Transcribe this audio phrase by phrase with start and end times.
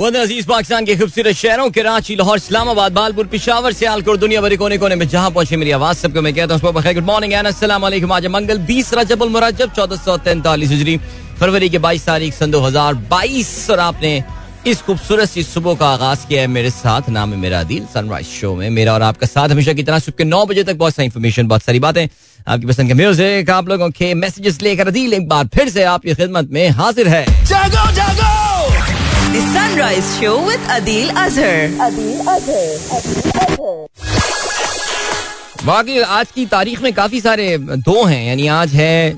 [0.00, 4.78] अज़ीज़ पाकिस्तान के खूबसूरत शहरों कराची लाहौर, इस्लामाबाद बालपुर पिशावर से आलकोर दुनिया भरी कोने
[4.78, 8.94] कोने में जहाँ पहुँचे, मेरी आवाज़ सबको मैं कहता हूँ गुड मॉर्निंग आज मंगल बीस
[8.94, 10.96] रजब उल मुरज्जब चौदह सौ तैंतालीस हिजरी,
[11.40, 14.22] फरवरी के बाईस तारीख, सन दो हज़ार बाईस। और आपने
[14.66, 18.26] इस खूबसूरत सी सुबह का आगाज़ किया है मेरे साथ, नाम है मेरा दिल सनराइज
[18.30, 20.94] शो में। मेरा और आपका साथ हमेशा की तरह सुबह के नौ बजे तक बहुत
[20.94, 22.06] सारी इन्फॉर्मेशन बहुत सारी बातें,
[22.46, 26.14] आपकी पसंद के म्यूज़िक आप लोगों के मैसेजेस लेकर अदील एक बार फिर से आपकी
[26.14, 28.29] खिदमत में हाजिर है। जागो जागो
[29.32, 31.70] The Sunrise Show with Adil Azhar.
[31.84, 32.64] Adil Azhar.
[35.66, 39.10] बाकी आज की तारीख में काफ़ी सारे दो हैं यानी आज है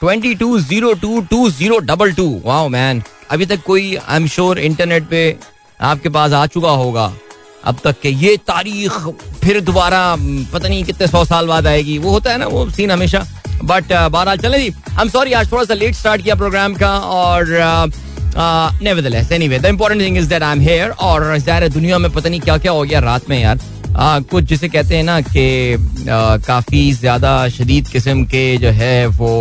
[0.00, 4.26] twenty two zero two two zero double two wow man अभी तक कोई आई एम
[4.36, 5.22] श्योर इंटरनेट पे
[5.80, 7.12] आपके पास आ चुका होगा।
[7.64, 8.92] अब तक के ये तारीख
[9.44, 10.02] फिर दोबारा
[10.52, 13.26] पता नहीं कितने सौ साल बाद आएगी। वो होता है ना वो सीन हमेशा।
[13.64, 16.98] बट बहरहाल चले जी। आई एम सॉरी आज थोड़ा सा लेट स्टार्ट किया प्रोग्राम का
[16.98, 17.56] और
[18.36, 22.28] nevertheless anyway the important thing is that I am here और ज़ाहिर दुनिया में पता
[22.28, 23.58] नहीं क्या क्या हो गया रात में यार।
[23.96, 25.76] आ, कुछ जिसे कहते हैं ना कि
[26.46, 29.32] काफ़ी ज़्यादा शदीद किस्म के जो है वो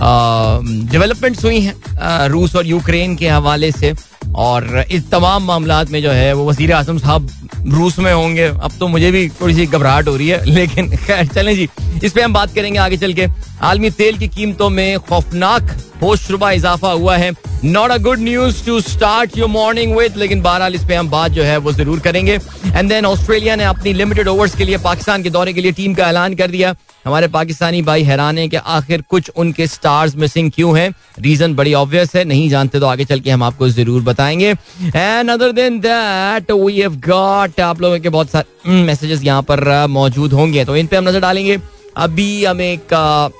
[0.00, 3.94] डेवलपमेंट्स हुई हैं रूस और यूक्रेन के हवाले से।
[4.34, 7.30] और इस तमाम मामला में जो है, वो वज़ीर आज़म साहब
[7.68, 11.26] रूस में होंगे। अब तो मुझे भी थोड़ी सी घबराहट हो रही है, लेकिन खैर,
[11.26, 11.68] चलें जी।
[12.04, 13.26] इस पर हम बात करेंगे आगे चल के।
[13.62, 17.32] आलमी तेल की कीमतों में खौफनाक होशरुबा इजाफा हुआ है।
[17.64, 21.30] Not a good news to start your morning with लेकिन बहरहाल इस पे हम बात
[21.30, 22.38] जो है, वो ज़रूर करेंगे।
[22.74, 25.94] एंड देन ऑस्ट्रेलिया ने अपनी लिमिटेड ओवर्स के लिए, पाकिस्तान के दौरे के लिए टीम
[25.94, 26.74] का ऐलान कर दिया।
[27.06, 30.88] हमारे पाकिस्तानी भाई हैरान है कि आखिर कुछ उनके स्टार्स मिसिंग क्यों हैं?
[31.20, 34.50] रीजन बड़ी ऑब्वियस है नहीं जानते तो आगे चल के हम आपको ज़रूर बताएँगे।
[34.96, 39.86] And other than that we have got आप लोगों के बहुत सारे मैसेजेस यहाँ पर
[39.88, 41.58] मौजूद होंगे। तो इन पे हम नज़र डालेंगे।
[41.96, 43.30] अभी हमें uh,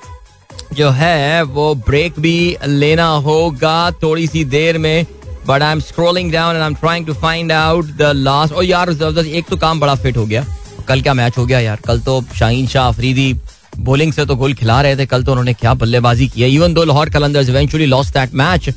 [0.74, 5.06] जो है वो ब्रेक भी लेना होगा थोड़ी सी देर में।
[5.46, 8.64] But I am scrolling down and I am trying to find out the last और
[8.64, 10.44] यार एक तो काम बड़ा फिट हो गया।
[10.88, 11.80] कल क्या मैच हो गया यार?
[11.86, 13.32] कल तो शाहीन शाह अफरीदी
[13.78, 16.84] बॉलिंग से तो गोल खिला रहे थे, कल तो उन्होंने क्या बल्लेबाजी किया even though
[16.84, 18.68] Lahore Qalandars eventually loss that match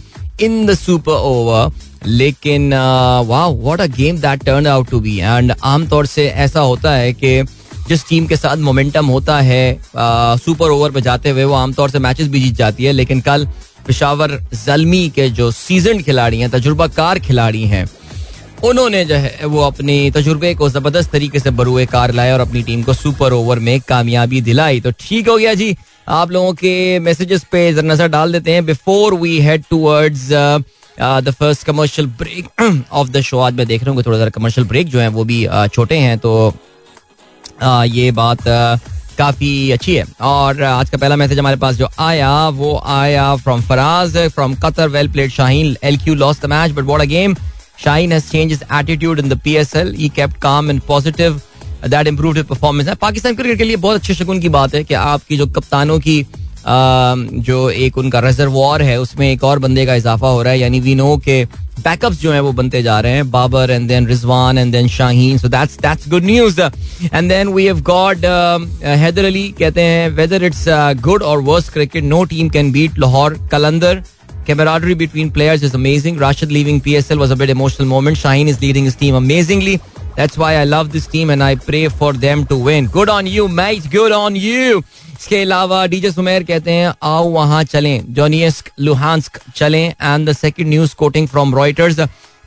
[0.41, 1.71] in the super over
[2.07, 2.73] लेकिन
[3.27, 7.13] वाह what a game that turn out to be and आमतौर से ऐसा होता है
[7.13, 7.41] कि
[7.89, 11.99] जिस टीम के साथ मोमेंटम होता है सुपर ओवर पे जाते हुए, वो आमतौर से
[11.99, 13.47] मैचेस भी जीत जाती है। लेकिन कल
[13.87, 17.85] पिशावर जलमी के जो सीज़न खिलाड़ी हैं, तजुर्बाकार खिलाड़ी हैं
[18.63, 22.63] उन्होंने जो है वो अपने तजुर्बे को ज़बरदस्त तरीके से बरुए कार लाया और अपनी
[22.63, 25.75] टीम को सुपर ओवर में कामयाबी दिलाई। तो ठीक हो गया जी।
[26.09, 31.31] आप लोगों के मैसेजेस पे जरा नज़र डाल देते हैं। Before we head towards the
[31.39, 34.87] first commercial break of the show आज मैं देख रहा हूँ थोड़ा सा कमर्शियल ब्रेक
[34.87, 36.53] जो है वो भी uh, छोटे हैं तो
[37.63, 38.79] uh, ये बात uh,
[39.17, 43.61] काफ़ी अच्छी है। और आज का पहला मैसेज हमारे पास जो आया वो आया from
[43.61, 47.35] Faraz from Qatar well played Shaheen L Q loss the match but what a game
[47.79, 49.95] Shine has changed his attitude in the PSL.
[49.95, 51.45] He kept calm and positive.
[51.83, 52.89] That improved his performance.
[53.01, 56.25] Pakistan cricket के लिए बहुत अच्छे शगुन की बात है कि आपकी जो कप्तानों की
[57.47, 60.79] जो एक उनका रिजर्वॉर है, उसमें एक और बंदे का इजाफा हो रहा है यानी
[60.79, 61.43] वी नो के
[61.79, 65.37] बैकअप्स जो है वो बनते जा रहे हैं Babar and then Rizwan and then Shaheen
[65.37, 68.25] so that's that's good news and then we have got
[68.83, 70.65] Haider Ali कहते हैं वेदर इट्स
[71.03, 74.03] गुड और worst cricket no team can beat Lahore Qalandar
[74.49, 76.17] Camaraderie between players is amazing.
[76.17, 78.17] Rashid leaving PSL was a bit emotional moment.
[78.17, 79.79] Shaheen is leading his team amazingly.
[80.15, 82.87] That's why I love this team and I pray for them to win.
[82.87, 83.85] Good on you, mate.
[83.91, 84.81] Good on you.
[85.19, 90.67] इसके अलावा DJ Sumer कहते हैं आओ वहाँ चलें जोनियस्क Luhansk चलें and the second
[90.67, 91.99] news quoting from Reuters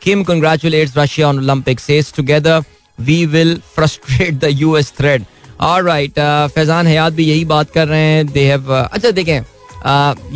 [0.02, 2.62] Kim congratulates Russia on Olympic says together
[2.98, 5.24] we will frustrate the US threat
[5.70, 6.20] alright
[6.54, 9.40] Faizan Hayat भी यही बात कर रहे हैं दे हैव अच्छा देखें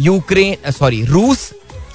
[0.05, 1.51] यूक्रेन सॉरी रूस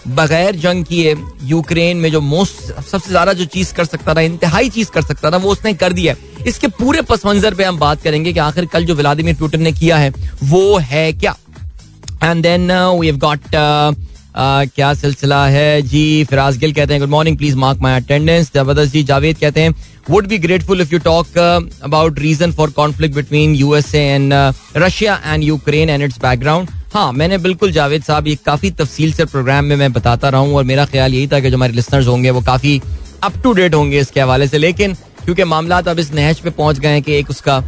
[0.08, 4.70] बगैर जंग किए यूक्रेन में जो मोस्ट, सबसे ज़्यादा जो चीज़ कर सकता था, इंतहाई
[4.70, 6.16] चीज़ कर सकता था, वो उसने कर दिया
[6.48, 9.72] इसके पूरे पस मंजर पे हम बात करेंगे कि आखिर कल जो व्लादिमिर पुतिन ने
[9.72, 10.14] किया है,
[10.44, 11.36] वो है क्या?
[12.24, 13.40] And then we have got
[14.36, 15.82] क्या सिलसिला है?
[15.82, 19.62] जी फिराज गिल कहते हैं good morning please mark my attendance ज़बरदस्त जी जावेद कहते
[19.62, 19.76] हैं
[20.10, 24.34] would be grateful if you talk about reason for conflict between USA and
[24.78, 29.26] Russia and Ukraine and its background हाँ मैंने बिल्कुल जावेद साहब ये काफ़ी तफसील से
[29.26, 32.08] प्रोग्राम में मैं बताता रहा हूँ और मेरा ख्याल यही था कि जो हमारे लिसनर्स
[32.08, 32.82] होंगे वो काफ़ी
[33.24, 34.94] अप टू डेट होंगे इसके हवाले से। लेकिन
[35.24, 37.64] क्योंकि मामला अब इस नहज पे पहुँच गए हैं कि एक उसका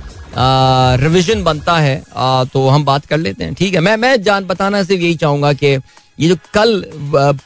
[0.99, 4.45] रिविजन बनता है आ, तो हम बात कर लेते हैं। ठीक है मैं मैं जान
[4.45, 5.77] बताना सिर्फ़ यही चाहूँगा कि
[6.19, 6.83] ये जो कल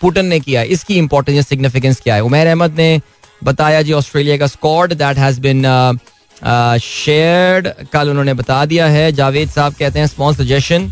[0.02, 2.24] पुटन ने किया इसकी इंपॉर्टेंस या सिग्निफिकेंस क्या है?
[2.24, 3.00] उमेर अहमद ने
[3.44, 5.64] बताया जी ऑस्ट्रेलिया का squad that has been
[6.84, 10.92] shared कल उन्होंने बता दिया है। जावेद साहब कहते हैं small suggestion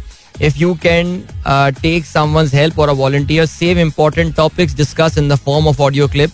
[0.60, 1.12] you can
[1.46, 5.80] uh, take someone's help or a volunteer, save important topics discussed in the form of
[5.86, 6.32] audio clip.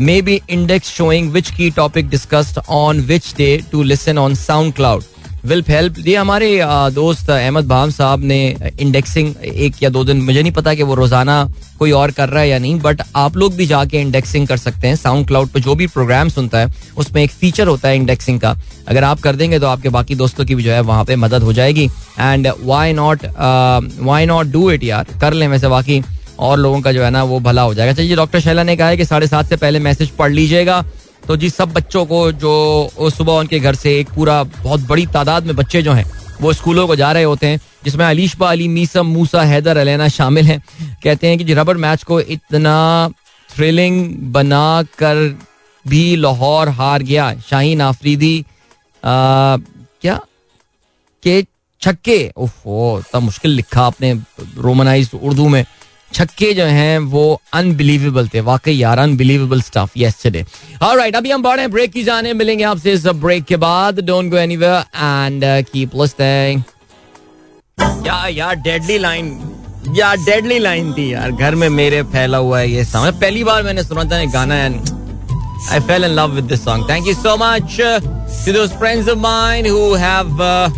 [0.22, 4.34] Maybe index showing which key topic discussed on which day to listen on
[4.74, 5.02] SoundCloud
[5.44, 6.48] will help ये हमारे
[6.94, 8.38] दोस्त अहमद भाम साहब ने
[8.80, 11.48] indexing एक या दो दिन, मुझे नहीं पता कि वो रोज़ाना
[11.78, 14.88] कोई और कर रहा है या नहीं बट आप लोग भी जाके इंडेक्सिंग कर सकते
[14.88, 18.40] हैं। साउंड क्लाउड पर जो भी प्रोग्राम सुनता है, उसमें एक फीचर होता है इंडेक्सिंग
[18.40, 18.56] का।
[18.88, 21.42] अगर आप कर देंगे तो आपके बाकी दोस्तों की भी जो है वहाँ पे मदद
[21.42, 21.84] हो जाएगी।
[22.20, 23.26] And why not
[24.00, 25.06] why not do it यार?
[25.20, 26.02] कर लें वैसे बाकी
[26.38, 28.88] और लोगों का जो है ना, वो भला हो जाएगा। चलिए डॉक्टर शैला ने कहा
[28.88, 30.84] है कि साढ़े सात से पहले मैसेज पढ़ लीजिएगा।
[31.28, 35.44] तो जी, सब बच्चों को जो सुबह उनके घर से एक पूरा बहुत बड़ी तादाद
[35.44, 36.04] में बच्चे जो हैं,
[36.40, 40.46] वो स्कूलों को जा रहे होते हैं, जिसमें अलीशबा, अली, मीसम, मूसा, हैदर, अलैना शामिल
[40.46, 40.60] हैं।
[41.04, 43.10] कहते हैं कि जी, रबर मैच को इतना
[43.50, 45.38] थ्रिलिंग बना कर
[45.84, 48.44] भी लाहौर हार गया। शाहीन आफरीदी
[49.02, 50.20] क्या?
[51.22, 51.42] के
[51.82, 52.32] छक्के?
[52.36, 54.12] ओहो तब मुश्किल लिखा आपने
[54.58, 55.64] रोमनाइज उर्दू में।
[56.12, 60.44] छक्के जो हैं वो अनबिलीवेबल थे। वाकई यार अनबिलीवेबल स्टफ़ यस्टरडे
[60.82, 64.36] ऑलराइट अभी हम बढ़े ब्रेक की जाने मिलेंगे आपसे इस ब्रेक के बाद। Don't go
[64.36, 66.62] anywhere and keep listening
[68.06, 69.38] यार यार डेडली लाइन
[69.98, 73.62] यार डेडली लाइन थी यार। घर में मेरे फैला हुआ है ये सॉन्ग पहली बार
[73.62, 74.82] मैंने सुना था गाना and
[75.74, 76.82] I fell in love with this song.
[76.88, 77.98] Thank you so much uh,
[78.44, 79.22] to those friends of
[79.66, 80.68] who have uh,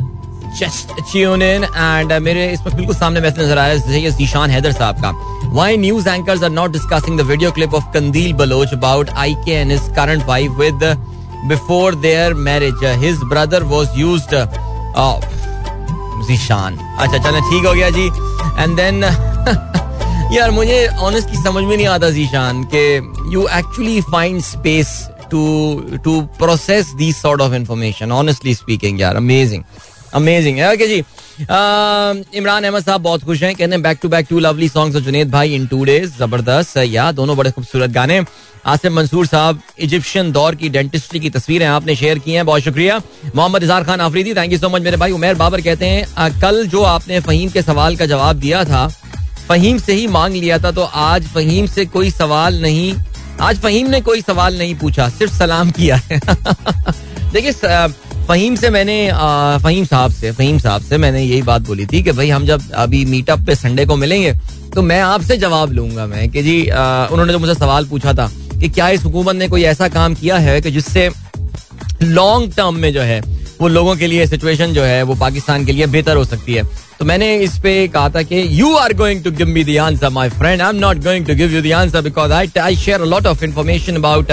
[0.59, 4.51] just tune in and मेरे इस वक्त बिल्कुल सामने मैसेज नज़र आ रहा है जीशान
[4.51, 5.15] हैदर साहब का
[5.49, 9.71] Why news anchors are not discussing the video clip of Kandil Baloch about IK and
[9.71, 10.97] his current wife with uh,
[11.49, 12.83] before their marriage.
[12.83, 14.35] Uh, his brother was used.
[14.35, 14.47] Uh,
[16.27, 18.07] Zeeshan अच्छा चलो ठीक हो गया जी
[18.63, 19.03] एंड देन
[20.35, 22.87] यार मुझे honestly समझ में नहीं आता जीशान कि
[23.35, 24.97] you actually find space
[25.31, 25.43] to
[26.05, 29.63] to process this sort of information honestly speaking यार अमेजिंग
[30.17, 30.99] अमेजिंग है ओके जी
[32.39, 33.55] इमरान अहमद साहब बहुत खुश हैं.
[33.55, 37.11] कहते हैं back to back to lovely songs Junaid भाई इन टू डेज़ ज़बरदस्त या
[37.13, 38.21] दोनों बड़े खूबसूरत गाने.
[38.67, 42.45] आसिफ मंसूर साहब इजिप्शियन दौर की डेंटिस्ट्री की तस्वीरें आपने शेयर की हैं.
[42.47, 43.01] बहुत शुक्रिया.
[43.35, 45.13] Mohammad Izhar Khan Afridi thank you so much मेरे भाई.
[45.13, 48.87] उमेर बाबर कहते हैं कल जो आपने फहीम के सवाल का जवाब दिया था,
[49.49, 52.95] फहीम से ही मांग लिया था तो आज फहीम से कोई सवाल नहीं,
[53.41, 56.21] आज फहीम ने कोई सवाल नहीं पूछा, सिर्फ़ सलाम किया है.
[57.33, 57.53] देखिए
[58.29, 58.97] फहीम से मैंने
[59.65, 62.63] फहीम साहब से फहीम साहब से मैंने यही बात बोली थी कि भाई हम जब
[62.75, 64.33] अभी मीटअप पे संडे को मिलेंगे
[64.75, 68.31] तो मैं आपसे जवाब लूँगा मैं कि जी आ, उन्होंने जो मुझे सवाल पूछा था
[68.61, 71.09] कि क्या इस हुकूमत ने कोई ऐसा काम किया है कि जिससे
[72.03, 73.21] लॉन्ग टर्म में जो है
[73.61, 76.63] वो लोगों के लिए सिचुएशन जो है वो पाकिस्तान के लिए बेहतर हो सकती है?
[76.99, 80.09] तो मैंने इस पे कहा था कि you are going to give me the answer
[80.09, 83.01] my friend I am not going to give you the answer because I I share
[83.01, 84.33] a lot of information about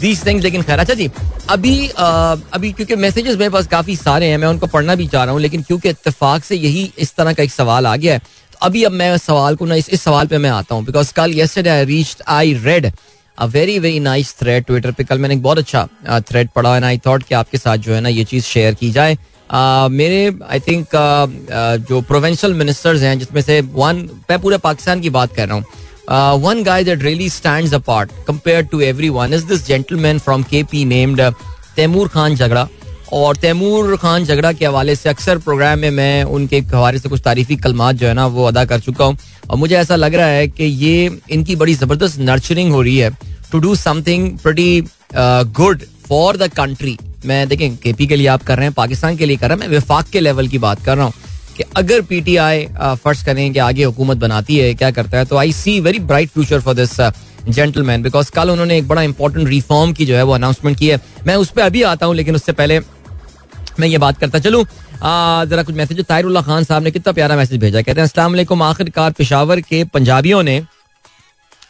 [0.00, 1.10] these things लेकिन खैर अच्छा जी
[1.50, 5.24] अभी आ, अभी क्योंकि मैसेजेस मेरे पास काफ़ी सारे हैं मैं उनको पढ़ना भी चाह
[5.24, 8.18] रहा हूँ लेकिन क्योंकि इत्तेफाक से यही इस तरह का एक सवाल आ गया है
[8.52, 11.12] तो अभी अब मैं सवाल को ना इस, इस सवाल पे मैं आता हूँ बिकॉज़
[11.12, 12.90] कल yesterday I reached I read
[13.38, 15.88] a very very nice thread Twitter पे कल मैंने एक बहुत अच्छा
[16.20, 18.90] थ्रेड पढ़ा एंड आई थॉट कि आपके साथ जो है ना ये चीज़ शेयर की
[18.90, 23.96] जाए। Uh, मेरे आई थिंक uh, uh, जो प्रोवेंशल मिनिस्टर्स हैं जिसमें से वन
[24.30, 25.64] मैं पूरे पाकिस्तान की बात कर रहा हूँ
[26.06, 30.62] Uh, one guy that really stands apart compared to everyone is this gentleman from K
[30.70, 31.20] P named
[31.76, 32.66] Taimur Khan Jhagra
[33.12, 37.20] और तैमूर खान झगड़ा के हवाले से अक्सर प्रोग्राम में मैं उनके हवाले से कुछ
[37.24, 39.16] तारीफी कलमात जो है ना वो अदा कर चुका हूँ।
[39.50, 43.10] और मुझे ऐसा लग रहा है कि ये इनकी बड़ी ज़बरदस्त नर्चरिंग हो रही है
[43.52, 44.84] to do something pretty
[45.16, 49.16] good for the country मैं देखें के पी के लिए आप कर रहे हैं पाकिस्तान
[49.16, 51.12] के लिए कर रहे हैं मैं विफाक के लेवल की बात कर रहा हूँ।
[51.56, 55.52] कि अगर पीटीआई फ़र्ज़ करें कि आगे हुकूमत बनाती है, क्या करता है तो I
[55.52, 57.00] see very bright future for this
[57.46, 61.00] gentleman because कल उन्होंने एक बड़ा इंपॉर्टेंट रिफॉर्म की जो है वो अनाउंसमेंट की है।
[61.26, 62.80] मैं उस पर अभी आता हूँ, लेकिन उससे पहले
[63.80, 64.64] मैं ये बात करता चलूँ।
[65.46, 69.12] जरा कुछ मैसेज तायरुल्ला खान साहब ने कितना प्यारा मैसेज भेजा। कहते हैं असलम आखिरकार
[69.12, 70.62] पिशावर के पंजाबियों ने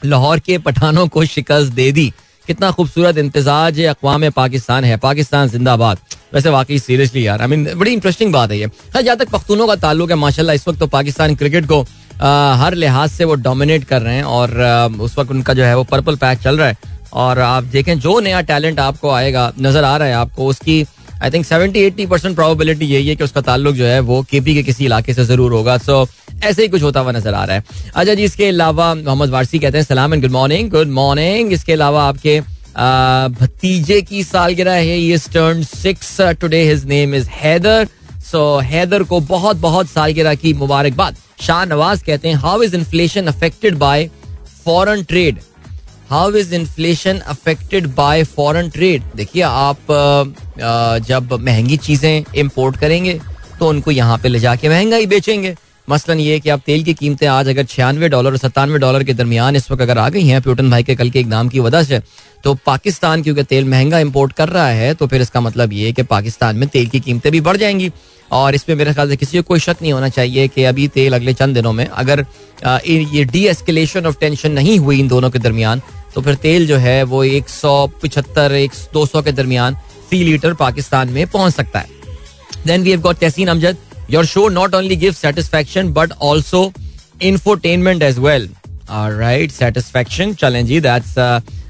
[0.04, 2.12] लाहौर के पठानों को शिकस्त दे दी।
[2.46, 5.98] कितना खूबसूरत इंतजाज अकवाम पाकिस्तान है। पाकिस्तान जिंदाबाद।
[6.34, 9.66] वैसे वाकई सीरियसली यार आई मीन बड़ी इंटरेस्टिंग बात है ये। हाँ जहाँ तक पख्तूनों
[9.66, 11.84] का ताल्लुक है माशाल्लाह इस वक्त तो पाकिस्तान क्रिकेट को
[12.14, 15.64] आ, हर लिहाज से वो डोमिनेट कर रहे हैं और आ, उस वक्त उनका जो
[15.64, 19.52] है वो पर्पल पैक चल रहा है। और आप देखें जो नया टैलेंट आपको आएगा
[19.58, 20.84] नज़र आ रहा है आपको उसकी
[21.22, 24.54] I think seventy eighty percent probability यही है कि उसका ताल्लुक जो है वो केपी
[24.54, 26.04] के किसी इलाके से ज़रूर होगा। सो
[26.44, 29.58] ऐसे ही कुछ होता हुआ नज़र आ रहा है। अच्छा जी, इसके अलावा मोहम्मद वारसी
[29.58, 32.40] कहते हैं, सलाम and good morning good morning इसके अलावा आपके
[33.32, 37.88] भतीजे की सालगिरह है ये turn six today his name is Haider
[38.30, 43.26] so Haider को बहुत बहुत सालगिरह की मुबारकबाद। शाह नवाज़ कहते हैं how is inflation
[43.26, 44.08] affected by
[44.64, 45.38] foreign trade
[46.10, 49.76] how is inflation affected by foreign trade देखिए, आप
[51.08, 53.20] जब महँगी चीज़ें इम्पोर्ट करेंगे
[53.58, 55.54] तो उनको यहाँ पे ले जाके महँगा ही बेचेंगे।
[55.88, 59.14] मसलन ये कि अब तेल की कीमतें आज अगर छियानवे डॉलर और सत्तानवे डॉलर के
[59.14, 61.82] दरमियान इस वक्त अगर आ गई हैं, प्यूटन भाई के कल के इकदाम की वजह
[61.82, 62.00] से
[62.44, 66.02] तो पाकिस्तान, क्योंकि तेल महँगा इंपोर्ट कर रहा है तो फिर इसका मतलब ये कि
[66.04, 67.90] पाकिस्तान में तेल की कीमतें भी बढ़ जाएँगी।
[68.30, 71.14] और इसमें मेरे ख्याल से किसी को कोई शक नहीं होना चाहिए कि अभी तेल
[71.14, 72.24] अगले चंद दिनों में अगर
[72.86, 75.82] ये डी एस्केलेशन ऑफ़ टेंशन नहीं हुई इन दोनों के दरमियान
[76.14, 79.76] तो फिर तेल जो है वो एक सौ पिछहत्तर एक दो सौ के दरमियान
[80.10, 81.88] फ़ी लीटर पाकिस्तान में पहुँच सकता है।
[82.66, 83.76] Then we have got Tehseen Amjad
[84.10, 86.72] your show not only give satisfaction but also
[87.22, 88.48] infotainment as well
[88.90, 91.14] right satisfaction चलें जी दैट्स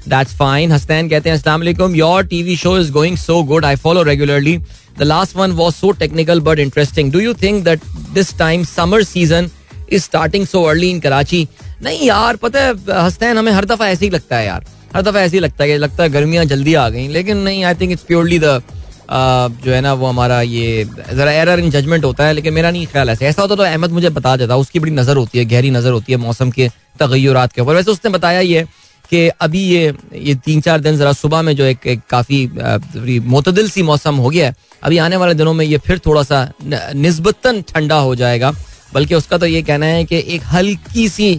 [0.09, 3.75] दैट्स फाइन हसनैन कहते हैं अस्सलाम वालेकुम your TV show is going so good I
[3.83, 4.57] follow regularly
[4.99, 7.81] the last one was so technical but interesting do you think that
[8.13, 9.49] this time summer season
[9.91, 11.47] is starting so early in Karachi
[11.83, 12.73] नहीं यार, पता है
[13.05, 14.65] हसनैन हमें हर दफ़ा ऐसे ही लगता है यार।
[14.95, 17.75] हर दफ़ा ऐसे ही लगता है लगता है गर्मियाँ जल्दी आ गई, लेकिन नहीं I
[17.81, 18.61] think it's purely the
[19.09, 22.85] जो है ना वो हमारा ये जरा एरर इन जजमेंट होता है लेकिन मेरा नहीं
[22.87, 25.71] ख्याल ऐसा ऐसा होता तो अहमद मुझे बता देता उसकी बड़ी नज़र होती है गहरी
[25.71, 26.69] नज़र होती है मौसम के
[26.99, 28.65] तगैरत के ऊपर। वैसे उसने बताया ये
[29.11, 33.69] कि अभी ये ये तीन चार दिन जरा सुबह में जो एक, एक काफ़ी मतदिल
[33.69, 37.51] सी मौसम हो गया है। अभी आने वाले दिनों में ये फिर थोड़ा सा नस्बता
[37.69, 38.51] ठंडा हो जाएगा।
[38.93, 41.33] बल्कि उसका तो ये कहना है कि एक हल्की सी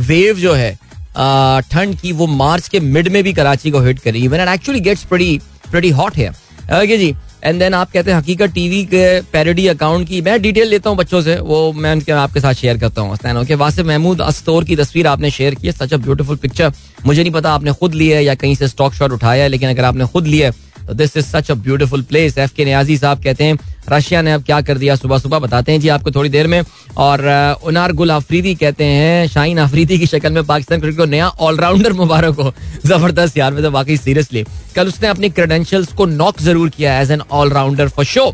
[0.00, 0.72] वेव जो है
[1.14, 5.04] ठंड की वो मार्च के मिड में भी कराची को हिट करेगी when actually gets
[5.04, 6.30] pretty pretty hot है
[6.72, 7.14] ओके जी.
[7.44, 10.98] एंड देन आप कहते हैं, हकीकत टीवी के पैरोडी अकाउंट की मैं डिटेल लेता हूँ
[10.98, 11.34] बच्चों से.
[11.40, 15.30] वो मैं उनके, आपके साथ शेयर करता हूँ ओके वासिफ महमूद अस्तोर की तस्वीर आपने
[15.30, 15.72] शेयर की है.
[15.72, 16.72] सच अ ब्यूटीफुल पिक्चर
[17.06, 19.70] मुझे नहीं पता आपने खुद लिया है या कहीं से स्टॉक शॉट उठाया है, लेकिन
[19.70, 22.96] अगर आपने खुद लिया है तो this is such a beautiful place F K Niazi
[22.98, 23.56] साहब कहते हैं
[23.88, 25.38] रशिया ने अब क्या कर दिया सुबह सुबह?
[25.38, 26.62] बताते हैं जी आपको थोड़ी देर में।
[26.98, 27.22] और
[27.64, 31.92] उनार गुल अफरीदी कहते हैं, शाहीन अफरीदी की शक्ल में पाकिस्तान क्रिकेट को नया ऑलराउंडर
[31.92, 32.52] मुबारक हो।
[32.86, 34.44] ज़बरदस्त यार में तो वाकई सीरियसली
[34.76, 38.28] कल उसने अपनी क्रेडेंशियल्स को नॉक ज़रूर किया as an allrounder for show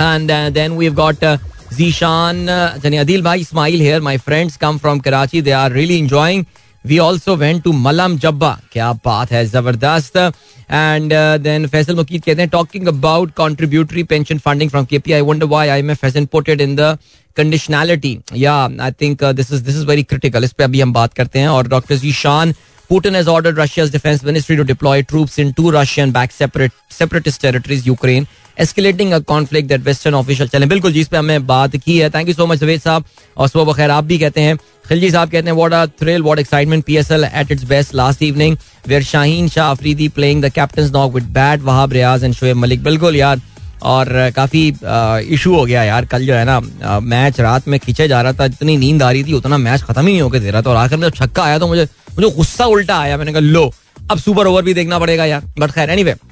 [0.00, 1.24] and then we got
[1.74, 6.44] Zeeshan Adeel भाई Ismail here my friends come from Karachi they are really enjoying
[6.84, 12.42] we also went to Malam Jabba क्या बात है ज़बरदस्त एंड देन फैसल मुकीद कहते
[12.42, 16.06] हैं talking about contributory pension funding from K P I wonder why I M F
[16.06, 16.96] has in the
[17.36, 21.14] conditionality या I think this is this is very critical इस पे अभी हम बात
[21.14, 22.54] करते हैं और doctor Zeeshan
[22.90, 27.86] Putin has ordered Russia's defense ministry to deploy troops in two Russian-backed separate separatist territories,
[27.86, 28.26] Ukraine,
[28.58, 32.28] escalating a conflict that western official चले बिल्कुल जिस पे हमने बात की है। Thank
[32.28, 33.04] you so much Javed साहब।
[33.36, 34.56] और सुबह बखैर आप भी कहते हैं।
[34.88, 38.56] खिलजी साहब कहते हैं what a thrill what excitement PSL at its best last evening
[38.88, 42.82] where Shaheen Shah Afridi playing the captain knock with bat Wahab Riaz and Shoaib Malik
[42.84, 43.40] बिल्कुल यार,
[43.82, 44.66] और काफ़ी
[45.34, 48.46] इशू हो गया यार। कल जो है ना मैच रात में खींचे जा रहा था
[48.46, 50.76] जितनी नींद आ रही थी, उतना मैच खत्म ही नहीं होकर दे रहा था। और
[50.76, 53.72] आखिर में जब छक्का आया तो मुझे मुझे गुस्सा उल्टा आया। मैंने कहा, लो,
[54.10, 56.27] अब सुपर ओवर भी देखना पड़ेगा यार। बट खैर एनीवे तो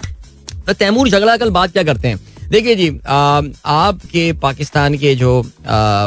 [0.72, 2.20] तैमूर झगड़ा कल बात क्या करते हैं?
[2.50, 5.38] देखिए जी आपके पाकिस्तान के जो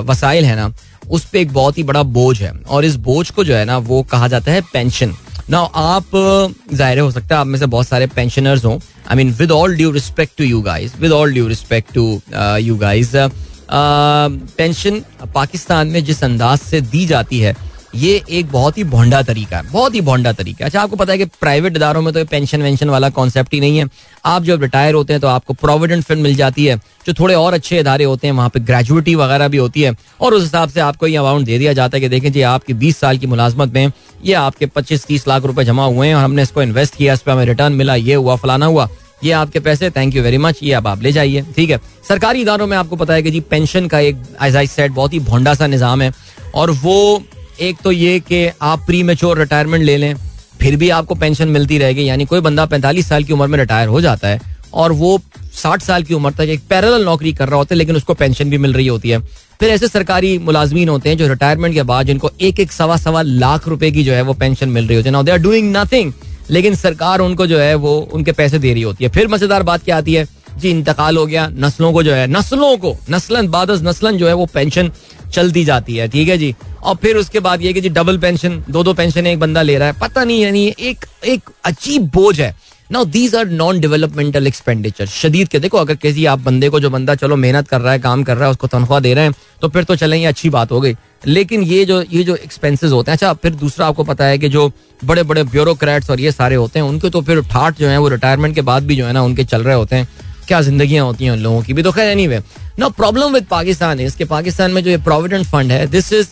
[0.06, 0.72] वसाइल है ना,
[1.10, 3.78] उस पर एक बहुत ही बड़ा बोझ है और इस बोझ को जो है ना,
[3.78, 5.14] वो कहा जाता है पेंशन
[5.50, 6.06] ना आप,
[6.74, 8.78] ज़ाहिर हो सकता है आप में से बहुत सारे पेंशनर्स हों।
[9.10, 12.22] I mean with all due respect to you guys with all due respect to
[12.60, 13.12] you guys
[13.72, 15.02] pension
[15.34, 17.56] Pakistan में जिस अंदाज से दी जाती है
[17.94, 21.12] ये एक बहुत ही भोंडा तरीका है, बहुत ही भोंडा तरीका है। अच्छा आपको पता
[21.12, 23.86] है कि प्राइवेट इदारों में तो पेंशन वेंशन वाला कॉन्सेप्ट ही नहीं है।
[24.26, 27.54] आप जब रिटायर होते हैं तो आपको प्रोविडेंट फंड मिल जाती है, जो थोड़े और
[27.54, 30.80] अच्छे इदारे होते हैं, वहाँ पे ग्रेजुएटी वगैरह भी होती है, और उस हिसाब से
[30.82, 33.74] आपको ये अमाउंट दे दिया जाता है कि देखें जी, आपकी बीस साल की मुलाजमत
[33.74, 33.92] में
[34.24, 37.22] ये आपके पच्चीस, तीस लाख रुपए जमा हुए हैं, और हमने इसको इन्वेस्ट किया, इस
[37.22, 38.88] पर हमें रिटर्न मिला, ये हुआ, फलाना हुआ,
[39.24, 41.80] ये आपके पैसे थैंक यू वेरी मच ये अब आप ले जाइए, ठीक है।
[42.10, 45.14] सरकारी इदारों में आपको पता है कि जी पेंशन का एक एज आई सेट बहुत
[45.14, 46.12] ही भोंडा सा निज़ाम है,
[46.56, 47.24] और वो
[47.62, 50.14] एक तो ये कि आप प्री मेच्योर रिटायरमेंट ले लें,
[50.60, 53.88] फिर भी आपको पेंशन मिलती रहेगी। यानी कोई बंदा पैंतालीस साल की उम्र में रिटायर
[53.88, 54.40] हो जाता है
[54.74, 55.20] और वो
[55.54, 58.50] साठ साल की उम्र तक एक पैरल नौकरी कर रहा होता है, लेकिन उसको पेंशन
[58.50, 59.20] भी मिल रही होती है।
[59.60, 63.22] फिर ऐसे सरकारी मुलाजमीन होते हैं जो रिटायरमेंट के बाद जिनको एक एक सवा सवा
[63.22, 65.76] लाख रुपए की जो है वो पेंशन मिल रही होती है। Now they are doing
[65.78, 66.14] nothing
[66.50, 69.84] लेकिन सरकार उनको जो है वो उनके पैसे दे रही होती है। फिर मज़ेदार बात
[69.84, 70.28] क्या आती है?
[70.58, 74.34] जी, इंतकाल हो गया, नस्लों को जो है, नस्लों को, नस्लन बाद नस्लन जो है
[74.34, 74.92] वो पेंशन
[75.30, 76.54] चलती जाती है, ठीक है जी?
[76.84, 79.78] और फिर उसके बाद ये कि जी डबल पेंशन दो दो पेंशन एक बंदा ले
[79.78, 82.56] रहा है, पता नहीं, यानी एक एक अजीब बोझ है।
[82.92, 86.90] Now these are non developmental expenditure शदीद के देखो, अगर किसी आप बंदे को, जो
[86.90, 89.34] बंदा चलो मेहनत कर रहा है, काम कर रहा है, उसको तनख्वाह दे रहे हैं
[89.62, 90.96] तो फिर तो चलें, ये अच्छी बात हो गई।
[91.28, 94.50] लेकिन ये जो ये जो एक्सपेंसेस होते हैं अच्छा फिर दूसरा आपको पता है कि
[94.50, 94.72] जो
[95.06, 98.08] बड़े बड़े ब्यूरोक्रेट्स और ये सारे होते हैं, उनके तो फिर ठाट जो है, वो
[98.10, 100.08] रिटायरमेंट के बाद भी जो है ना, उनके चल रहे होते हैं।
[100.50, 101.84] क्या जिंदगियाँ होती हैं उन लोगों की भी?
[101.84, 102.42] तो खैर anyway
[102.80, 106.28] no problem with Pakistan इसके पाकिस्तान में जो ये प्रोविडेंट फंड है this is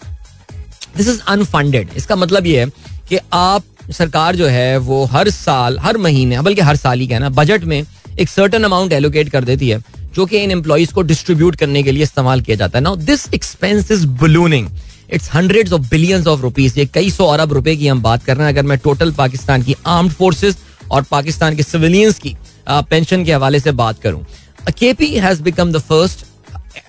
[0.97, 2.65] this is unfunded इसका मतलब ये है
[3.09, 7.29] कि आप, सरकार जो है, वो हर साल, हर महीने बल्कि हर साल ही कहना
[7.31, 7.83] बजट में
[8.19, 9.79] एक सर्टन अमाउंट एलोकेट कर देती है,
[10.15, 13.27] जो कि इन एम्प्लॉयज़ को डिस्ट्रीब्यूट करने के लिए इस्तेमाल किया जाता है। Now this
[13.33, 14.67] expense is ballooning
[15.13, 18.37] it's hundred of billions of rupees ये कई सौ अरब रुपए की हम बात कर
[18.37, 20.57] रहे हैं, अगर मैं टोटल पाकिस्तान की आर्म्ड फोर्सेज
[20.91, 22.35] और पाकिस्तान के सिविलियंस की।
[22.67, 24.23] पेंशन के हवाले से बात करूँ।
[24.69, 26.25] KP has become the first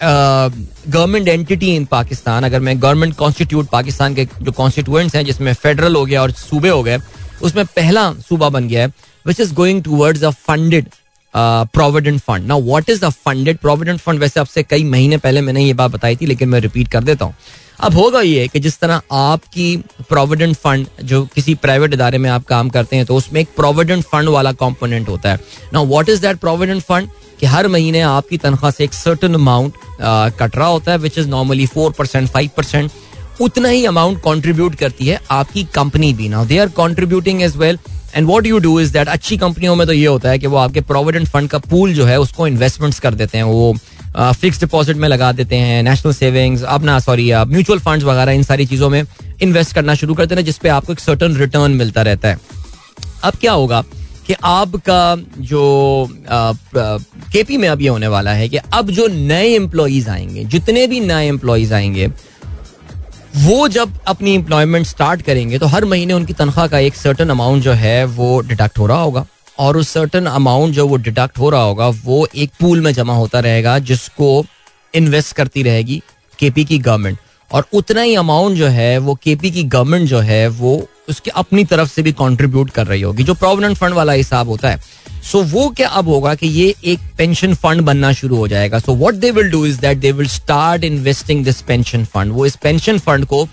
[0.03, 5.95] government entity in Pakistan अगर मैं गवर्नमेंट कॉन्स्टिट्यूट पाकिस्तान के जो कॉन्स्टिट्यूएंट्स हैं, जिसमें फेडरल
[5.97, 6.99] हो गया और सूबे हो गए,
[7.43, 8.93] उसमें पहला सूबा बन गया है
[9.27, 10.89] which is going towards a funded
[11.35, 15.65] provident fund ना what is a funded provident fund वैसे आपसे कई महीने पहले मैंने
[15.65, 17.35] ये बात बताई थी, लेकिन मैं रिपीट कर देता हूँ।
[17.81, 19.77] अब होगा ये कि जिस तरह आपकी
[20.09, 24.05] प्रोविडेंट फंड जो किसी प्राइवेट इदारे में आप काम करते हैं तो उसमें एक प्रोविडेंट
[24.05, 25.39] फंड वाला कंपोनेंट होता है।
[25.73, 27.09] ना what is that provident fund
[27.41, 29.75] कि हर महीने आपकी तनख्वाह से एक सर्टन अमाउंट
[30.41, 32.91] कट रहा होता है which is normally four percent five percent
[33.41, 37.79] उतना ही अमाउंट कॉन्ट्रीब्यूट करती है आपकी कंपनी भी। ना they are contributing as well
[38.15, 40.57] and what you do is that अच्छी कंपनियों में तो ये होता है कि वो
[40.57, 43.75] आपके प्रोविडेंट फंड का पूल जो है, उसको इन्वेस्टमेंट्स कर देते हैं, वो
[44.17, 48.67] फिक्स डिपॉजिट में लगा देते हैं नेशनल सेविंग्स अपना सॉरी म्यूचुअल फंड्स वगैरह, इन सारी
[48.67, 49.03] चीज़ों में
[49.43, 52.39] इन्वेस्ट करना शुरू करते हैं जिसपे आपको एक सर्टन रिटर्न मिलता रहता है।
[53.25, 53.83] अब क्या होगा
[54.27, 60.09] कि आपका जो केपी में अब ये होने वाला है कि अब जो नए एम्प्लॉयज़
[60.11, 62.07] आएँगे, जितने भी नए एम्प्लॉयज़ आएँगे,
[63.37, 67.63] वो जब अपनी एम्प्लॉयमेंट स्टार्ट करेंगे तो हर महीने उनकी तनख्वाह का एक सर्टन अमाउंट
[67.63, 69.27] जो है, वो डिडक्ट हो रहा होगा।
[69.59, 73.15] और उस सर्टन अमाउंट जो वो डिडक्ट हो रहा होगा वो एक पूल में जमा
[73.15, 74.45] होता रहेगा जिसको
[74.95, 76.03] इन्वेस्ट करती रहेगी
[76.39, 77.19] केपी की गवर्नमेंट
[77.51, 81.65] और उतना ही अमाउंट जो है वो केपी की गवर्नमेंट जो है वो उसके अपनी
[81.65, 84.81] तरफ़ से भी कंट्रीब्यूट कर रही होगी जो प्रोविडेंट फंड वाला हिसाब होता है।
[85.23, 88.79] सो so, वो क्या अब होगा कि ये एक पेंशन फंड बनना शुरू हो जाएगा।
[88.79, 92.47] So what they will do is that they will start investing this pension fund वो
[92.47, 93.47] इस पेंशन फंड को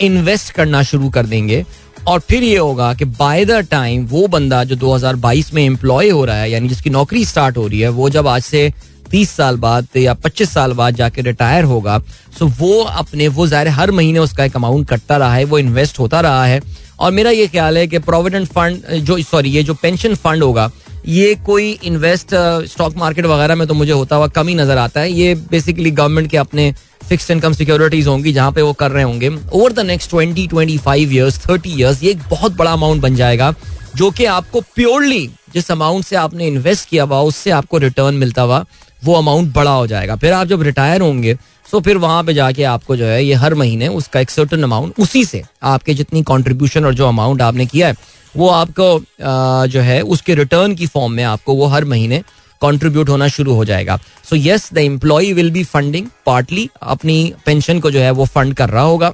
[0.00, 1.64] इन्वेस्ट करना शुरू कर देंगे।
[2.08, 6.24] और फिर ये होगा कि बाय द टाइम वो बंदा जो 2022 में एम्प्लॉय हो
[6.24, 8.72] रहा है, यानी जिसकी नौकरी स्टार्ट हो रही है, वो जब आज से
[9.10, 11.98] तीस साल बाद या पच्चीस साल बाद जाके रिटायर होगा
[12.38, 15.98] सो वो अपने, वो ज़ाहिर हर महीने उसका एक अमाउंट कटता रहा है, वो इन्वेस्ट
[15.98, 16.60] होता रहा है।
[17.00, 20.70] और मेरा ये ख्याल है कि प्रोविडेंट फंड जो सॉरी ये जो पेंशन फंड होगा
[21.04, 22.34] ये कोई इन्वेस्ट
[22.70, 25.90] स्टॉक मार्केट वगैरह में तो मुझे होता हुआ कम ही नज़र आता है। ये बेसिकली
[25.90, 29.80] गवर्नमेंट के अपने फिक्स इनकम सिक्योरिटीज होंगी जहाँ पे वो कर रहे होंगे। Over the
[29.86, 33.52] next twenty twenty five years thirty years ये एक बहुत बड़ा अमाउंट बन जाएगा,
[33.96, 38.42] जो कि आपको प्योरली जिस अमाउंट से आपने इन्वेस्ट किया हुआ, उससे आपको रिटर्न मिलता
[38.42, 38.64] हुआ,
[39.02, 41.36] वो अमाउंट बड़ा हो जाएगा। फिर आप जब रिटायर होंगे
[41.66, 44.98] तो फिर वहाँ पे जाके आपको जो है, ये हर महीने उसका एक सर्टन अमाउंट
[45.00, 47.96] उसी से आपके जितनी कंट्रीब्यूशन और जो अमाउंट आपने किया है
[48.34, 52.22] वो आपको जो है, उसके रिटर्न की फॉर्म में आपको वो हर महीने
[52.62, 53.98] कंट्रीब्यूट होना शुरू हो जाएगा।
[54.30, 58.54] So yes the employee will be funding partly अपनी पेंशन को जो है वो फंड
[58.54, 59.12] कर रहा होगा।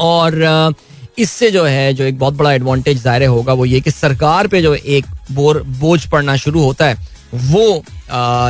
[0.00, 0.74] और
[1.18, 4.62] इससे जो है, जो एक बहुत बड़ा एडवांटेज ज़ाहिर होगा वो ये कि सरकार पे
[4.62, 6.96] जो एक बोर, बोझ पड़ना शुरू होता है,
[7.34, 7.82] वो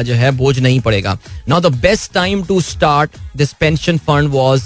[0.04, 1.16] जो है बोझ नहीं पड़ेगा।
[1.48, 4.62] Now the best time to start this pension fund was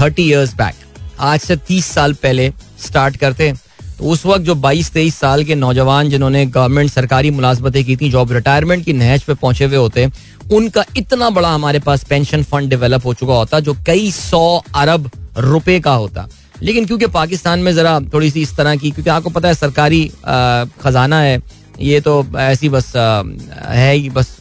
[0.00, 0.74] thirty years back
[1.20, 3.52] आज से तीस साल पहले स्टार्ट करते
[3.98, 8.32] तो उस वक्त जो 22-23 साल के नौजवान जिन्होंने गवर्नमेंट सरकारी मुलाजमतें की थी, जॉब
[8.32, 10.08] रिटायरमेंट की नहज पे पहुँचे हुए होते,
[10.52, 15.10] उनका इतना बड़ा हमारे पास पेंशन फंड डेवलप हो चुका होता, जो कई सौ अरब
[15.38, 16.28] रुपए का होता।
[16.62, 20.04] लेकिन क्योंकि पाकिस्तान में जरा थोड़ी सी इस तरह की, क्योंकि आपको पता है सरकारी
[20.82, 21.40] खजाना है,
[21.80, 24.36] ये तो ऐसी बस है ही बस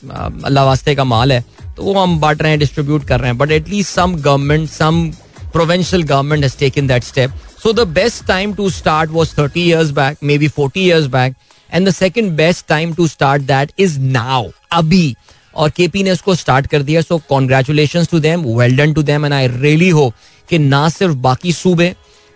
[0.45, 1.43] अल्लाह वास्ते का माल है
[1.77, 5.11] तो वो हम बांट रहे हैं, डिस्ट्रीब्यूट कर रहे हैं। But at least some government some
[5.53, 7.31] provincial government has taken that step
[7.63, 11.35] so the best time to start was 30 years back maybe 40 years back
[11.73, 15.15] and the second best time to start that is now अभी.
[15.55, 19.25] और KP ने उसको start कर दिया so congratulation to them well done to them
[19.25, 20.13] and I really hope
[20.49, 21.93] कि ना सिर्फ़ बाकी सूबे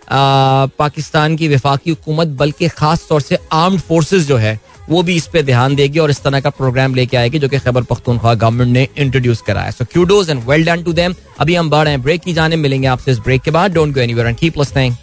[0.08, 4.58] पाकिस्तान की विफाकी हुकूमत, बल्कि खास तौर से आर्म्ड फोर्सेज जो है,
[4.88, 7.58] वो भी इस पे ध्यान देगी और इस तरह का प्रोग्राम लेके आएगी जो कि
[7.58, 11.70] खैबर पख्तूनख्वा गवर्नमेंट ने इंट्रोड्यूस कराया so kudos and well done to them अभी हम
[11.70, 13.72] बढ़ रहे हैं ब्रेक की जाने, मिलेंगे आपसे इस ब्रेक के बाद.
[13.74, 14.94] Don't go anywhere and keep listening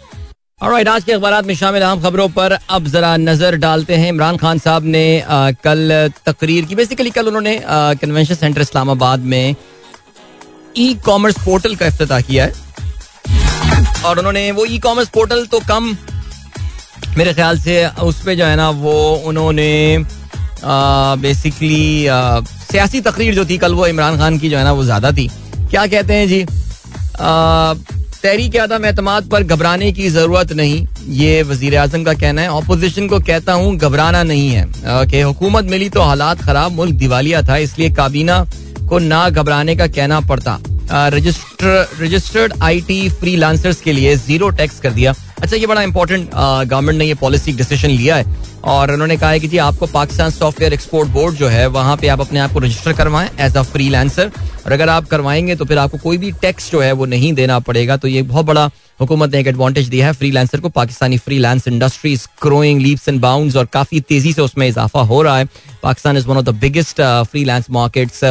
[0.70, 4.36] right आज के अखबार में शामिल अहम खबरों पर अब जरा नज़र डालते हैं। इमरान
[4.36, 5.22] खान साहब ने
[5.64, 7.58] कल तकरीर की। बेसिकली कल उन्होंने
[8.00, 9.54] कन्वेंशन सेंटर इस्लामाबाद में
[10.76, 12.52] ई कॉमर्स पोर्टल का अफ्ताह किया है।
[14.04, 15.96] और उन्होंने वो ई कॉमर्स पोर्टल तो कम,
[17.16, 20.04] मेरे ख्याल से उस पर जो है ना, वो उन्होंने
[21.20, 22.06] बेसिकली
[22.64, 25.30] सियासी तकरीर जो थी, कल वो इमरान खान की जो है ना, वो ज़्यादा थी।
[25.70, 26.44] क्या कहते हैं जी?
[28.24, 33.08] तहरीक आदम एतमाद पर घबराने की ज़रूरत नहीं, ये वज़ीर आज़म का कहना है। अपोजिशन
[33.08, 34.64] को कहता हूँ, घबराना नहीं है।
[35.06, 38.38] कि हुकूमत मिली तो हालात खराब, मुल्क दिवालिया था, इसलिए काबीना
[38.88, 40.58] को ना घबराने का कहना पड़ता।
[41.10, 46.30] Registered I T freelancers के लिए ज़ीरो टैक्स कर दिया। अच्छा ये बड़ा इंपॉर्टेंट
[46.34, 50.30] गवर्नमेंट ने ये पॉलिसी डिसीज़न लिया है और उन्होंने कहा है कि जी, आपको पाकिस्तान
[50.30, 53.62] सॉफ्टवेयर एक्सपोर्ट बोर्ड जो है, वहाँ पे आप अपने आप को रजिस्टर करवाएँ एज अ
[53.64, 57.32] फ्री और अगर आप करवाएँगे तो फिर आपको कोई भी टैक्स जो है, वो नहीं
[57.32, 58.64] देना पड़ेगा। तो ये बहुत बड़ा
[59.00, 61.36] हुकूमत ने एक एडवांटेज दिया है फ्री को। Pakistani free
[61.68, 65.48] industry is growing leaps and bound और काफ़ी तेज़ी से उसमें इजाफा हो रहा है।
[65.82, 68.24] Pakistan is one of the biggest free markets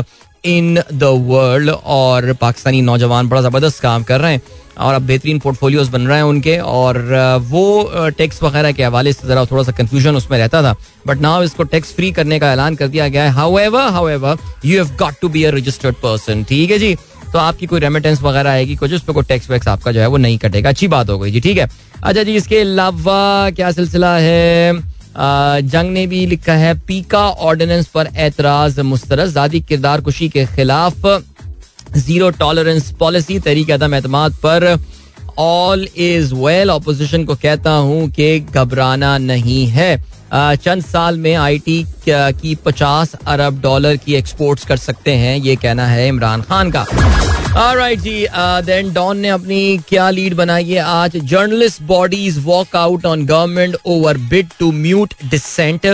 [0.45, 4.41] in the world और पाकिस्तानी नौजवान बड़ा ज़बरदस्त काम कर रहे हैं।
[4.77, 6.97] और अब बेहतरीन पोर्टफोलियोज बन रहे हैं उनके और
[7.49, 10.75] वो टैक्स वगैरह के हवाले से ज़रा थोड़ा सा कंफ्यूजन उसमें रहता था।
[11.07, 14.77] बट नाउ इसको टैक्स फ्री करने का ऐलान कर दिया गया है। However however you
[14.77, 16.95] have got to be a registered person ठीक है जी?
[17.33, 20.07] तो आपकी कोई रेमिटेंस वगैरह आएगी, कुछ उस पर कोई टैक्स वैक्स आपका जो है
[20.07, 21.69] वो नहीं कटेगा। अच्छी बात हो गई जी, ठीक है?
[22.03, 24.73] अच्छा जी, इसके अलावा क्या सिलसिला है?
[25.15, 31.05] जंग ने भी लिखा है, पीका ऑर्डिनेंस पर एतराज़ मुस्तरद, जादी किरदार कुशी के खिलाफ।
[31.95, 34.77] ज़ीरो टॉलरेंस पॉलिसी, तहरीक अदम एतमाद पर
[35.39, 39.97] ऑल इज़ वेल ऑपोजिशन को कहता हूँ कि घबराना नहीं है।
[40.33, 45.85] चंद साल में आईटी की 50 अरब डॉलर की एक्सपोर्ट्स कर सकते हैं, ये कहना
[45.87, 46.85] है इमरान खान का।
[47.73, 48.25] राइट जी
[48.65, 50.79] देन डॉन ने अपनी क्या लीड बनाई है?
[50.79, 55.85] आज journalist bodies walk out on government over bid to mute dissent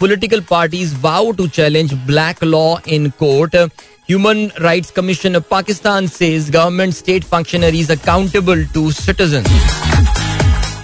[0.00, 3.54] political parties vow to challenge black law in court.
[4.06, 9.48] Human Rights Commission of Pakistan says government state functionaries accountable to citizens.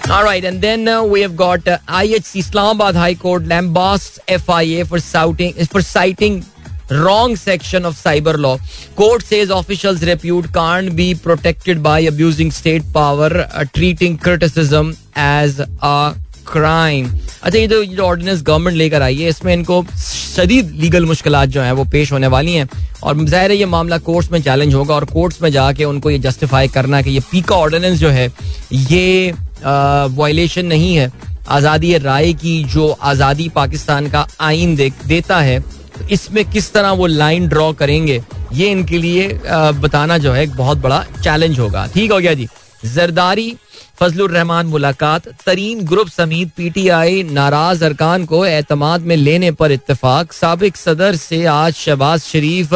[0.09, 4.85] All right, and then uh, we have got uh, IHC Islamabad High Court lambasts FIA
[4.85, 6.43] for citing for citing
[6.89, 8.57] wrong section of cyber law.
[8.95, 15.61] Court says officials' repute can't be protected by abusing state power, uh, treating criticism as
[15.81, 16.15] a
[16.47, 17.09] crime
[17.43, 21.61] अच्छा ये जो जो ordinance government लेकर आई है इसमें इनको शदीद legal मुश्किल जो
[21.61, 22.67] है वो पेश होने वाली हैं।
[23.03, 26.19] और ज़ाहिर है ये मामला कोर्ट्स में चैलेंज होगा और कोर्ट्स में जाके उनको ये
[26.19, 28.29] जस्टिफाई करना कि ये पीका ऑर्डिनेंस जो है
[28.71, 31.11] ये वायलेशन नहीं है।
[31.49, 36.91] आज़ादी राय की जो आज़ादी पाकिस्तान का आइन दे, देता है तो इसमें किस तरह
[36.91, 38.21] वो लाइन ड्रॉ करेंगे
[38.53, 42.47] ये इनके लिए बताना जो है बहुत बड़ा चैलेंज होगा। ठीक हो गया जी।
[42.85, 43.55] जरदारी
[44.01, 50.31] फजलुर रहमान मुलाकात। तरीन ग्रुप समेत पीटीआई नाराज़ अरकान को एतमाद में लेने पर इतफाक
[50.33, 52.73] सबक सदर से आज शहबाज शरीफ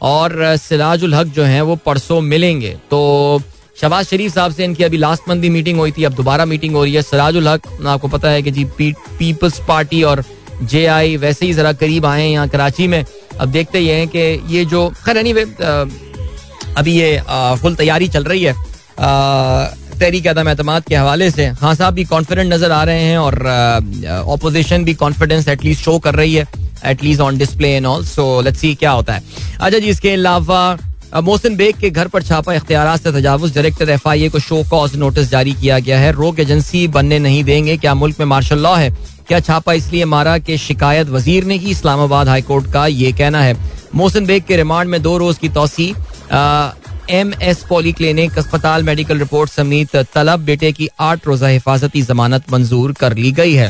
[0.00, 2.98] और सिराजुल हक जो हैं वो परसों मिलेंगे। तो
[3.80, 6.74] शहबाज शरीफ साहब से इनकी अभी लास्ट मंथ भी मीटिंग हुई थी, अब दोबारा मीटिंग
[6.74, 10.24] हो रही है। सिराजुल हक आपको पता है कि जी पीपल्स पार्टी और
[10.64, 13.04] जे आई वैसे ही जरा करीब आए हैं यहाँ कराची में।
[13.40, 15.32] अब देखते ही हैं कि ये जो, खैर एनी
[16.74, 17.20] अभी ये
[17.62, 18.54] फुल तैयारी चल रही है।
[19.96, 24.24] तहरीक अदम एतमाद के हवाले से। खान साहब, भी कॉन्फिडेंट नज़र आ रहे हैं और
[24.28, 26.46] ऑपोजिशन भी कॉन्फिडेंस एटलीस्ट शो कर रही है
[26.86, 29.22] at least on display and also let's see क्या होता है।
[29.60, 30.78] अच्छा जी, इसके अलावा
[31.16, 34.62] मोहसिन बेग के घर पर छापा इख्तियार से तजावुज। डायरेक्टर एफ़ आई ए को शो
[34.70, 38.58] कॉज नोटिस जारी किया गया है। रोक एजेंसी बनने नहीं देंगे। क्या मुल्क में मार्शल
[38.58, 38.90] लॉ है?
[39.28, 41.70] क्या छापा इसलिए मारा कि शिकायत वज़ीर ने की?
[41.70, 43.56] इस्लामाबाद हाईकोर्ट का ये कहना है।
[43.94, 45.92] मोहसिन बेग के रिमांड में दो रोज की तोसी
[47.10, 52.50] एम एस पॉली क्लिनिक अस्पताल मेडिकल रिपोर्ट समेत तलब बेटे की आठ रोजा हिफाजती जमानत
[52.52, 53.68] मंजूर कर ली गई है।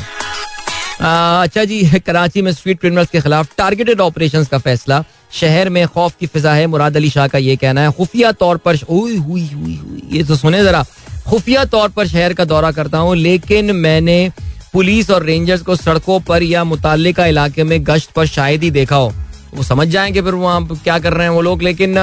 [1.00, 6.14] अच्छा जी, कराची में स्ट्रीट क्रिमिनल्स के खिलाफ टारगेटेड ऑपरेशन का फैसला। शहर में खौफ
[6.20, 9.48] की फिजा है, मुराद अली शाह का ये कहना है। खुफिया तौर पर हुई हुई
[9.54, 10.84] हुई, ये तो सुने जरा।
[11.28, 14.30] खुफिया तौर पर शहर का दौरा करता हूँ, लेकिन मैंने
[14.72, 18.96] पुलिस और रेंजर्स को सड़कों पर या मुतल इलाके में गश्त पर शायद ही देखा
[18.96, 19.12] हो।
[19.54, 21.94] वो समझ जाएँगे फिर वहाँ क्या कर रहे हैं वो लोग, लेकिन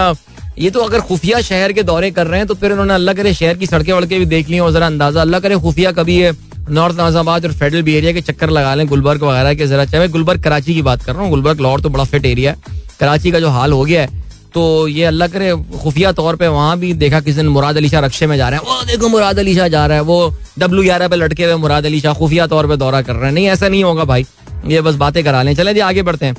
[0.58, 3.34] ये तो अगर खुफिया शहर के दौरे कर रहे हैं तो फिर उन्होंने अल्लाह करे
[3.34, 6.32] शहर की सड़कें वड़के भी देख ली और जरा अंदाज़ा। अल्लाह करे खुफिया कभी है
[6.72, 10.08] नॉर्थ नाजाबाद और फेडरल भी एरिया के चक्कर लगा लें, गुलबर्ग वगैरह के जरा। चाहे
[10.10, 12.58] गुलबर्ग कराची की बात कर रहा हूँ, गुलबर्ग, लाहौर तो बड़ा फिट एरिया है।
[13.00, 14.22] कराची का जो हाल हो गया है
[14.54, 18.02] तो ये अल्लाह करे खुफिया तौर पे वहाँ भी देखा किसी दिन मुराद अली शाह
[18.02, 20.84] रक्शे में जा रहे हैं। वो देखो मुराद अली शाह जा रहा है, वो डब्ल्यू
[20.84, 23.48] ग्यारह पे लटके हुए मुराद अली शाह खुफिया तौर पे दौरा कर रहे हैं। नहीं,
[23.50, 24.26] ऐसा नहीं होगा भाई,
[24.68, 26.36] ये बस बातें करा लें। चले जी, आगे बढ़ते हैं।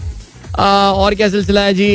[0.54, 1.88] और क्या सिलसिला है जी?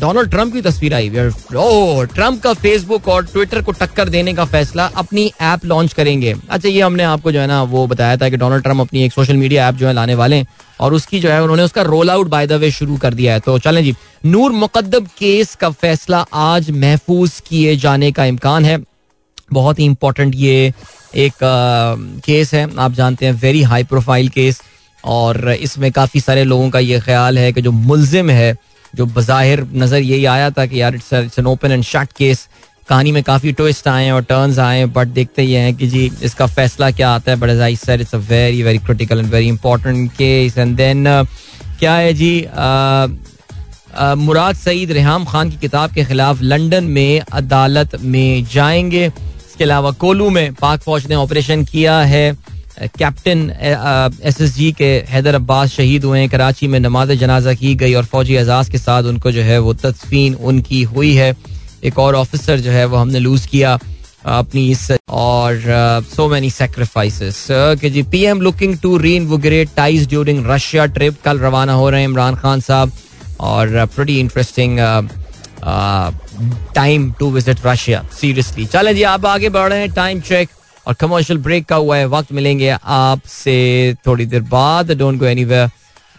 [0.00, 1.10] डोनाल्ड ट्रंप की तस्वीर आई।
[1.56, 6.34] ओह ट्रंप का फेसबुक और ट्विटर को टक्कर देने का फैसला अपनी ऐप लॉन्च करेंगे।
[6.50, 9.12] अच्छा ये हमने आपको जो है ना, वो बताया था कि डोनाल्ड ट्रंप अपनी एक
[9.12, 10.46] सोशल मीडिया ऐप जो है लाने वाले हैं
[10.80, 13.40] और उसकी जो है, उन्होंने उसका roll out by the way शुरू कर दिया है।
[13.40, 18.78] तो चलें जी, नूर मुकद्दब केस का फैसला आज महफूज किए जाने का इम्कान है।
[19.52, 20.72] बहुत ही इंपॉर्टेंट ये
[21.16, 21.32] एक
[22.24, 24.60] केस है। आप जानते हैं वेरी हाई प्रोफ़ाइल केस।
[25.04, 28.56] और इसमें काफ़ी सारे लोगों का ये ख्याल है कि जो मुलजिम है
[28.94, 32.46] जो बज़ाहिर नज़र यही आया था कि यार it's an open and shut case
[32.88, 36.46] कहानी में काफ़ी ट्विस्ट आए और टर्न्स आए बट देखते ही हैं कि जी इसका
[36.46, 39.48] फैसला क्या आता है। But as I said it's a very very critical and very
[39.48, 41.04] important case and then
[41.78, 43.08] क्या है जी uh,
[44.00, 49.64] uh, मुराद सईद रेहाम खान की किताब के खिलाफ लंदन में अदालत में जाएँगे। इसके
[49.64, 52.30] अलावा कोलू में पाक फौज ने ऑपरेशन किया है।
[52.78, 53.50] कैप्टन
[54.22, 58.04] एस एस जी के हैदर अब्बास शहीद हुए कराची में नमाज़ जनाजा की गई और
[58.04, 61.34] फौजी एजाज के साथ उनको जो है वो तदफीन उनकी हुई है।
[61.84, 63.78] एक और ऑफिसर जो है वो हमने लूज किया
[64.26, 65.62] अपनी इस और
[66.16, 71.72] सो मैनी सेक्रीफाइसेस कि जी PM looking to reinvigorate ties during Russia trip कल रवाना
[71.72, 72.92] हो रहे हैं इमरान खान साहब
[73.40, 74.78] और pretty interesting
[76.74, 80.48] time to visit Russia seriously चले जी, आप आगे बढ़ रहे हैं। टाइम चेक
[80.86, 85.70] और कमर्शियल ब्रेक का हुआ है, वक्त मिलेंगे आपसे थोड़ी देर बाद। Don't go anywhere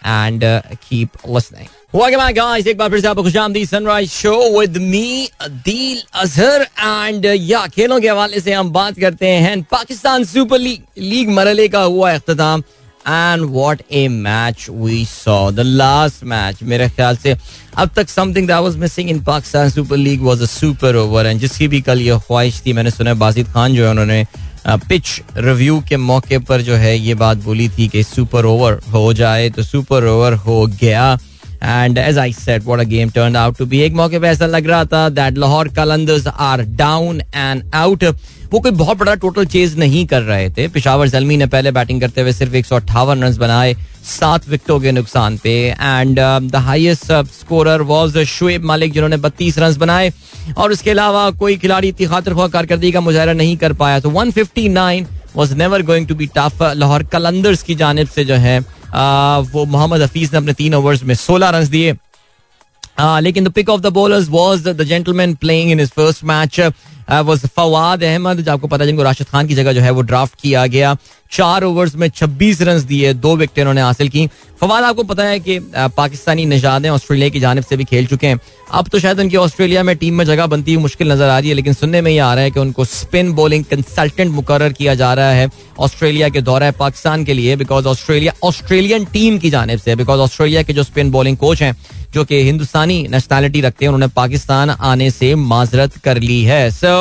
[0.06, 0.44] and
[0.82, 1.68] keep listening.
[1.96, 3.30] एक बार फिर से आपको
[3.66, 9.28] Sunrise show with me Adeel Azhar and yeah, खेलों के हवाले से हम बात करते
[9.28, 12.64] हैं। पाकिस्तान सुपर लीग लीग मरले का हुआ अख्ताम
[13.08, 17.36] and what a match we saw the last match मेरे ख्याल से
[17.78, 21.40] अब तक something that was missing in Pakistan Super League was a super over and
[21.40, 24.26] जिसकी भी कल ये ख्वाहिश थी, मैंने सुना बाजिद खान जो है, उन्होंने
[24.68, 29.12] पिच रिव्यू के मौके पर जो है ये बात बोली थी कि सुपर ओवर हो
[29.14, 31.18] जाए तो सुपर ओवर हो गया।
[31.64, 34.46] And as I said what a game turn out to be एक मौके पर ऐसा
[34.46, 38.04] लग रहा था that Lahore Qalandars are down and out
[38.52, 42.02] वो कोई बहुत बड़ा टोटल चेज नहीं कर रहे थे। पिशावर जलमी ने पहले बैटिंग
[42.02, 46.20] करते हुए सिर्फ़ एक सौ अट्ठावन रन बनाए सात विकेटों के नुकसान पे। And
[46.52, 50.14] the highest scorer was Shoaib Malik जिन्होंने बत्तीस रन बनाए।
[50.58, 54.10] और उसके अलावा कोई खिलाड़ी इतनी खातर खुआ कारकर्दगी का मुजाहरा नहीं कर पाया। तो
[54.12, 55.06] 159
[55.36, 59.66] was never going to be tough Lahore Qalandars की जानब से जो है uh, वो
[59.66, 63.82] मोहम्मद हफीज ने अपने तीन ओवर्स में 16 रन दिए। Uh, लेकिन the pick of
[63.82, 66.60] the bowlers was the gentleman playing in his first match
[67.08, 70.02] was Fawad Ahmed जो आपको पता है, जिनको राशिद खान की जगह जो है, वो
[70.02, 70.96] ड्राफ्ट किया गया।
[71.32, 74.28] चार ओवर्स में 26 रन दिए, दो विकेट उन्होंने हासिल की।
[74.62, 78.40] फवाद, आपको पता है कि पाकिस्तानी निजादें ऑस्ट्रेलिया की जानब से भी खेल चुके हैं।
[78.72, 81.50] अब तो शायद उनकी ऑस्ट्रेलिया में टीम में जगह बनती हुई मुश्किल नज़र आ रही
[81.50, 84.96] है, लेकिन सुनने में ये आ रहा है कि उनको स्पिन बॉलिंग कंसल्टेंट मुकर किया
[84.96, 89.80] जा रहा है ऑस्ट्रेलिया के दौरा पाकिस्तान के लिए बिकॉज़ ऑस्ट्रेलिया ऑस्ट्रेलियन टीम की जानब
[89.80, 91.76] से बिकॉज़ ऑस्ट्रेलिया के जो स्पिन बॉलिंग कोच हैं
[92.16, 96.94] जो कि हिंदुस्तानी नेशनैलिटी रखते हैं उन्होंने पाकिस्तान आने से माजरत कर ली है। So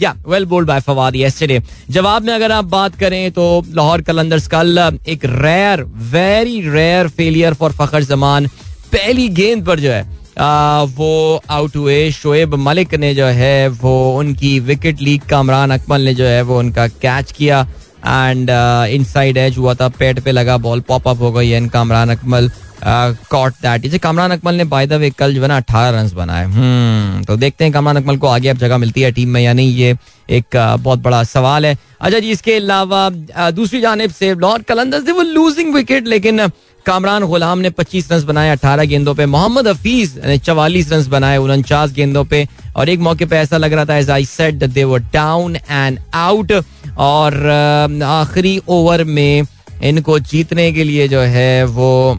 [0.00, 4.46] yeah well bowled by Fawad yesterday जवाब में अगर आप बात करें तो लाहौर कलंदर्स
[4.48, 4.78] कल
[5.08, 8.46] एक rare very rare failure for Fakhar Zaman
[8.92, 10.06] पहली गेंद पर जो है
[10.38, 16.00] आ, वो आउट हुए। शोएब मलिक ने जो है वो उनकी विकेट लीग कामरान अकमल
[16.00, 17.60] ने जो है वो उनका कैच किया।
[18.00, 18.50] एंड
[18.90, 22.10] इन साइड एज हुआ था पेट पे लगा बॉल पॉप अप हो गई and Kamran
[22.10, 22.50] Akmal.
[22.84, 26.10] Caught that इसे कामरान अकमल ने बाय द वे कल जो है ना अठारह रन
[26.16, 29.40] बनाए। हम्म तो देखते हैं कामरान अकमल को आगे अब जगह मिलती है टीम में
[29.40, 29.96] या नहीं, ये
[30.28, 33.08] एक बहुत बड़ा सवाल है। अच्छा जी, इसके अलावा
[33.50, 36.46] दूसरी जानब से लॉर्ड कलंदर से वो लूजिंग विकेट लेकिन
[36.86, 41.36] कामरान गुलाम ने 25 रन बनाए 18 गेंदों पे। मोहम्मद हफीज ने चवालीस रन बनाए
[41.38, 44.84] उनचास गेंदों पे। और एक मौके पे ऐसा लग रहा था as I said they
[44.84, 46.52] were down and out
[46.98, 47.34] और
[48.04, 49.42] आखिरी ओवर में
[49.82, 52.18] इनको जीतने के लिए जो है वो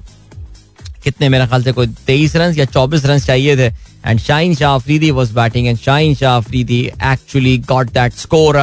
[1.03, 3.71] कितने मेरे ख्याल से कोई तेईस रन या चौबीस रन चाहिए थे।
[4.05, 8.57] And Shaheen Shah Afridi was batting and Shaheen Shah Afridi actually got that score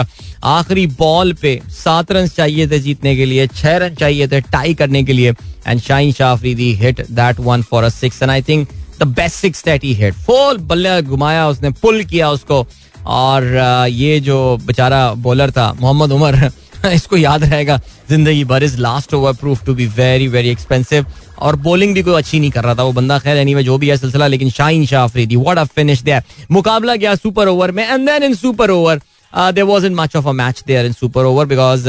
[0.44, 4.74] आखिरी बॉल पे सात रन चाहिए थे जीतने के लिए, छह रन चाहिए थे टाई
[4.74, 5.32] करने के लिए।
[5.66, 8.68] And Shaheen Shah Afridi hit that one for a six and I think
[9.00, 12.66] the best six that he hit full बल्ले घुमाया, उसने पुल किया उसको।
[13.06, 13.44] और
[13.90, 16.50] ये जो बेचारा बॉलर था, मोहम्मद उमर,
[16.92, 17.76] इसको याद रहेगा,
[18.08, 21.06] ज़िंदगी भर is last over proved to be very very expensive
[21.38, 23.88] और बॉलिंग भी कोई अच्छी नहीं कर रहा था। वो बंदा खैर एनीवे जो भी
[23.88, 27.84] है सिलसिला, लेकिन Shaheen Shah Afridi what a finish there मुकाबला गया सुपर ओवर में
[27.84, 29.00] and then in super over
[29.32, 31.88] there was in much of a match there in super over because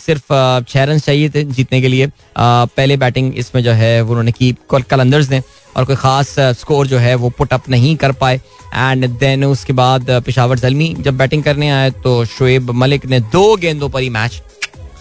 [0.00, 0.32] सिर्फ़
[0.68, 2.06] छह रन चाहिए थे जीतने के लिए।
[2.38, 5.42] पहले बैटिंग इसमें जो है उन्होंने की कलंदर्स ने,
[5.76, 8.40] और कोई खास स्कोर जो है वो पुट अप नहीं कर पाए।
[8.74, 13.56] एंड देन उसके बाद पिशावर जलमी जब बैटिंग करने आए तो शुएब मलिक ने दो
[13.56, 14.40] गेंदों पर ही मैच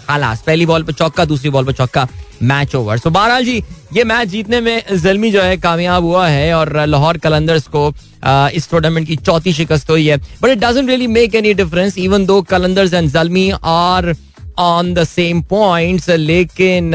[0.07, 2.07] खालास पहली बॉल पे चौका, दूसरी बॉल पे चौका
[2.43, 3.63] मैच ओवर सो बहरहाल जी,
[3.93, 7.87] ये मैच जीतने में जलमी जो है, कामयाब हुआ है और लाहौर कलंदर्स को
[8.55, 12.25] इस टूर्नामेंट की चौथी शिकस्त हुई है। But it doesn't really make any difference even
[12.25, 14.15] though Qalandars and Zalmi are
[14.59, 16.93] on the same points लेकिन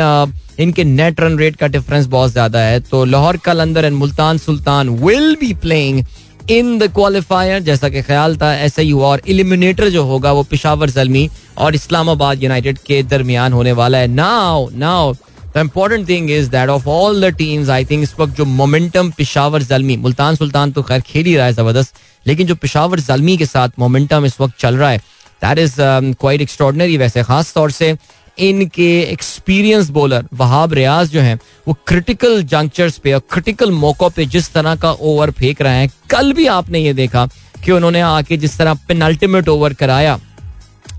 [0.60, 4.88] इनके नेट रन रेट का डिफरेंस बहुत ज़्यादा है। तो Lahore Qalandar and Multan Sultan
[4.98, 6.04] will be playing
[6.50, 10.42] in the qualifier, जैसा कि ख्याल था ऐसा ही हुआ और इलिमिनेटर जो होगा वो
[10.50, 15.12] पिशावर जलमी और इस्लामाबाद यूनाइटेड के दरमियान होने वाला है। Now now
[15.54, 19.10] the important thing is that of all the teams I think इस वक्त जो मोमेंटम
[19.18, 21.94] पिशावर जलमी, मुल्तान सुल्तान तो खैर खेल ही रहा है ज़बरदस्त,
[22.26, 24.98] लेकिन जो पिशावर जलमी के साथ मोमेंटम इस वक्त चल रहा है
[25.42, 25.74] दैट इज़
[26.20, 27.92] क्वाइट एक्स्ट्रॉडनरी वैसे खास तौर से
[28.38, 31.38] इनके एक्सपीरियंस बॉलर वहाब रियाज जो हैं,
[31.68, 35.90] वो क्रिटिकल जंक्चर्स पे और क्रिटिकल मौकों पे जिस तरह का ओवर फेंक रहे हैं,
[36.10, 37.26] कल भी आपने ये देखा
[37.64, 40.18] कि उन्होंने आके जिस तरह पेनल्टीमेट ओवर कराया,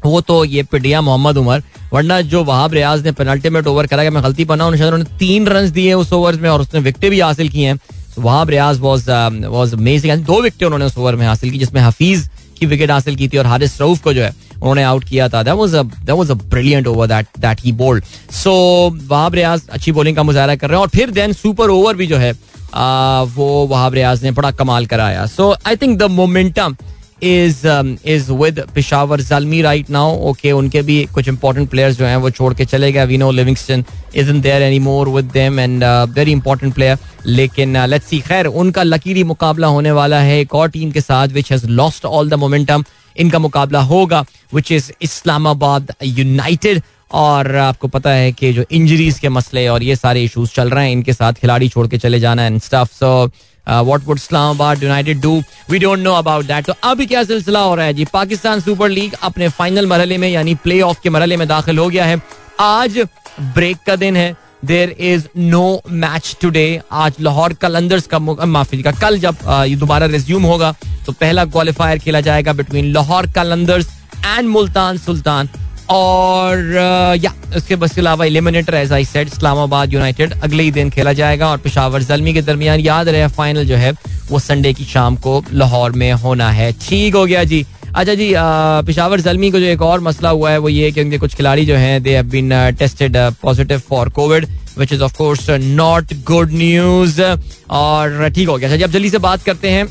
[0.06, 1.64] वो तो ये पिडिया मोहम्मद उमर,
[1.94, 5.94] वरना जो वहाब रियाज ने पेनल्टीमेट ओवर कराया, मैं गलती पना उन्होंने तीन रन दिए
[5.94, 7.80] उस ओवर में और उसने विकटें भी हासिल की हैं।
[8.20, 9.10] Wahab Riaz was
[9.48, 13.16] was amazing दो विकटें उन्होंने उस ओवर में हासिल की, जिसमें हफीज की विकेट हासिल
[13.16, 15.44] की थी और हारिस रऊफ को जो है उन्होंने आउट किया था.
[15.44, 18.54] That was that was a brilliant over that that he bowled so
[19.08, 22.08] Wahab Riaz अच्छी बॉलिंग का मुजाहरा कर रहे हैं और फिर देन सुपर ओवर भी
[22.08, 22.34] जो है
[22.74, 25.26] आ, वो वहाब रियाज ने बड़ा कमाल कराया.
[25.26, 26.76] So I think the momentum
[27.24, 27.68] is
[28.08, 32.30] is with Peshawar Zalmi right now okay उनके भी कुछ इंपॉर्टेंट प्लेयर्स जो हैं वो
[32.30, 33.06] छोड़ के चले गए.
[33.06, 33.84] We know Livingstone
[34.16, 35.84] is in there any more with them and
[36.16, 40.40] very important player लेकिन लेट्स सी खैर उनका लकीरी मुकाबला होने वाला है.
[40.40, 42.84] एक और टीम के साथ which has lost all the momentum
[43.18, 49.30] इनका मुकाबला होगा विच इज़ इस्लामाबाद यूनाइटेड और आपको पता है कि जो इंजरीज के
[49.30, 52.46] मसले और ये सारे इश्यूज़ चल रहे हैं, इनके साथ खिलाड़ी छोड़ के चले जाना
[52.46, 53.32] and stuff so
[53.68, 57.76] what would Islamabad United do we don't know about that तो अभी क्या सिलसिला हो
[57.76, 58.06] रहा है जी?
[58.14, 61.88] पाकिस्तान सुपर लीग अपने फाइनल मरहले में, यानी प्ले ऑफ़ के मरहले में दाखिल हो
[61.90, 62.22] गया है।
[62.60, 62.98] आज
[63.42, 68.92] ब्रेक का दिन है। There is no match today आज लाहौर कलंदर्स का माफ़ी का
[68.92, 70.74] कल जब ये दोबारा रिज्यूम होगा
[71.06, 73.88] तो पहला क्वालिफायर खेला जाएगा बिटवीन लाहौर कलंदर्स
[74.26, 75.50] एंड मुल्तान सुल्तान।
[75.90, 76.58] और
[77.20, 81.14] या, उसके बस के अलावा eliminator as I said Islamabad United अगले ही दिन खेला
[81.14, 83.92] जाएगा। और पिशावर जलमी के दरमियान याद रहे फाइनल जो है,
[84.30, 88.34] वो संडे की शाम को लाहौर में होना है। ठीक हो गया जी। अच्छा जी
[88.86, 91.66] पिशावर जलमी को जो एक और मसला हुआ है, वो ये कि उनके कुछ खिलाड़ी
[91.66, 96.52] जो हैं they have been tested positive for Covid which is of course not good
[96.54, 97.22] news
[97.70, 99.88] और ठीक हो गया। अच्छा जी, अब जल्दी से बात करते हैं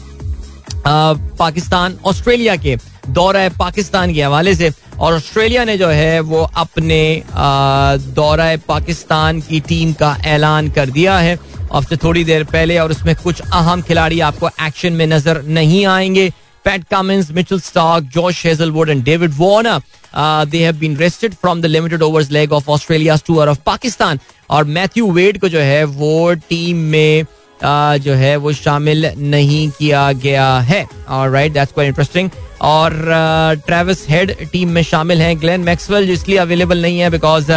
[1.38, 2.76] पाकिस्तान, ऑस्ट्रेलिया के।
[3.08, 7.22] दौरा पाकिस्तान के हवाले से। और ऑस्ट्रेलिया ने जो है, वो अपने
[8.16, 11.38] दौरा पाकिस्तान की टीम का ऐलान कर दिया है।
[11.72, 15.84] अब से थोड़ी देर पहले और उसमें कुछ अहम खिलाड़ी आपको एक्शन में नज़र नहीं
[15.86, 16.30] आएँगे।
[16.64, 19.80] Pat Cummins, Mitchell Stark, Josh Hazelwood, and David Warner.
[20.12, 24.18] Uh, they have been rested from the limited overs leg of Australia's tour of Pakistan.
[24.50, 29.68] और मैथ्यू वेड को जो है वो टीम में uh, जो है वो शामिल नहीं
[29.78, 32.30] किया गया है और राइट दैट्स क्वाइट इंटरेस्टिंग
[32.62, 32.92] और
[33.66, 37.52] ट्रेविस हेड टीम में शामिल हैं ग्लेन मैक्सवेल जो इसलिए अवेलेबल नहीं है बिकॉज़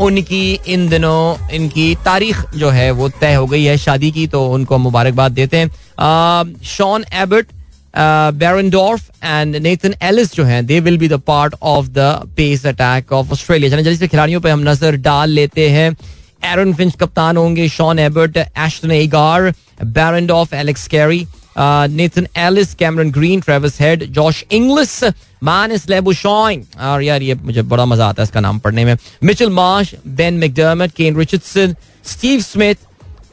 [0.00, 4.46] उनकी इन दिनों इनकी तारीख जो है वो तय हो गई है शादी की तो
[4.52, 7.52] उनको मुबारकबाद देते हैं Sean Abbott
[7.94, 13.12] Behrendorff and Nathan Ellis जो हैं they will be the part of the pace attack
[13.12, 15.90] of Australia जल्दी से खिलाड़ियों पे हम नज़र डाल लेते हैं।
[16.44, 19.52] एरन फिंच कप्तान होंगे Sean Abbott Ashton Agar
[19.82, 21.26] Behrendorff Alex Carey
[21.58, 25.02] Nathan Ellis Cameron Green Travis Head Josh Inglis
[25.44, 29.50] Marnus Labuschagne और यार, ये मुझे बड़ा मज़ा आता है इसका नाम पढ़ने में। Mitchell
[29.52, 32.76] Marsh Ben McDermott Kane Richardson Steve Smith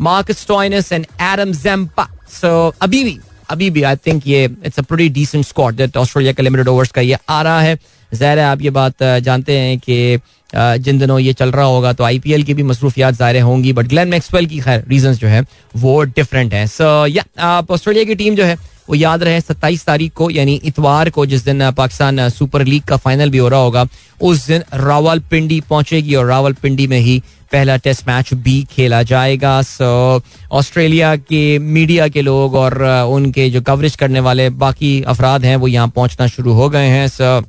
[0.02, 3.17] Marcus Stoinis and Adam Zampa so अभी भी
[3.51, 6.91] अभी भी आई थिंक ये it's a pretty decent squad that Australia के लिमिटेड ओवर्स
[6.91, 7.77] का ये आ रहा है।
[8.11, 10.19] ज़ाहिर है, आप ये बात जानते हैं कि
[10.53, 14.07] जिन दिनों ये चल रहा होगा तो आईपीएल की भी मसरूफियात ज़ाहिर होंगी बट ग्लैन
[14.07, 15.43] मैक्सवेल की खैर रीजन जो है,
[15.75, 18.57] वो डिफरेंट हैं। सो या ऑस्ट्रेलिया की टीम जो है
[18.91, 22.97] वो याद रहे सत्ताईस तारीख को, यानी इतवार को, जिस दिन पाकिस्तान सुपर लीग का
[22.97, 23.86] फाइनल भी हो रहा होगा,
[24.21, 29.01] उस दिन रावल पिंडी पहुंचेगी और रावल पिंडी में ही पहला टेस्ट मैच भी खेला
[29.04, 35.45] जाएगा। सो ऑस्ट्रेलिया के मीडिया के लोग और उनके जो कवरेज करने वाले बाकी अफराद
[35.45, 37.41] हैं, वो यहाँ पहुँचना शुरू हो गए हैं। So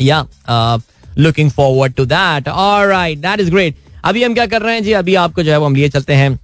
[0.00, 0.26] yeah
[1.18, 4.92] looking forward to that right that is great अभी हम क्या कर रहे हैं जी?
[4.94, 6.38] अभी आपको जो है वो हम लिए चलते हैं।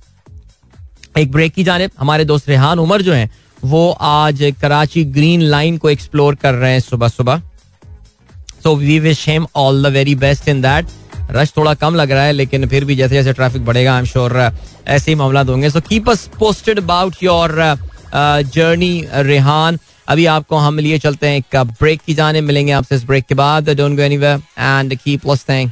[1.19, 3.31] एक ब्रेक की जाने हमारे दोस्त रेहान उमर जो हैं
[3.65, 7.43] वो आज कराची ग्रीन लाइन को एक्सप्लोर कर रहे हैं सुबह सुबह।
[8.63, 10.87] So we wish him all the very best in that
[11.31, 14.05] rush थोड़ा कम लग रहा है, लेकिन फिर भी जैसे जैसे ट्रैफ़िक बढ़ेगा आई एम
[14.07, 14.39] श्योर
[14.87, 17.57] ऐसे ही मामला होंगे so keep us posted about your
[18.15, 23.05] journey Rehan अभी आपको हम लिए चलते हैं एक ब्रेक की जाने, मिलेंगे आपसे इस
[23.07, 25.71] ब्रेक के बाद। Don't go anywhere and keep listening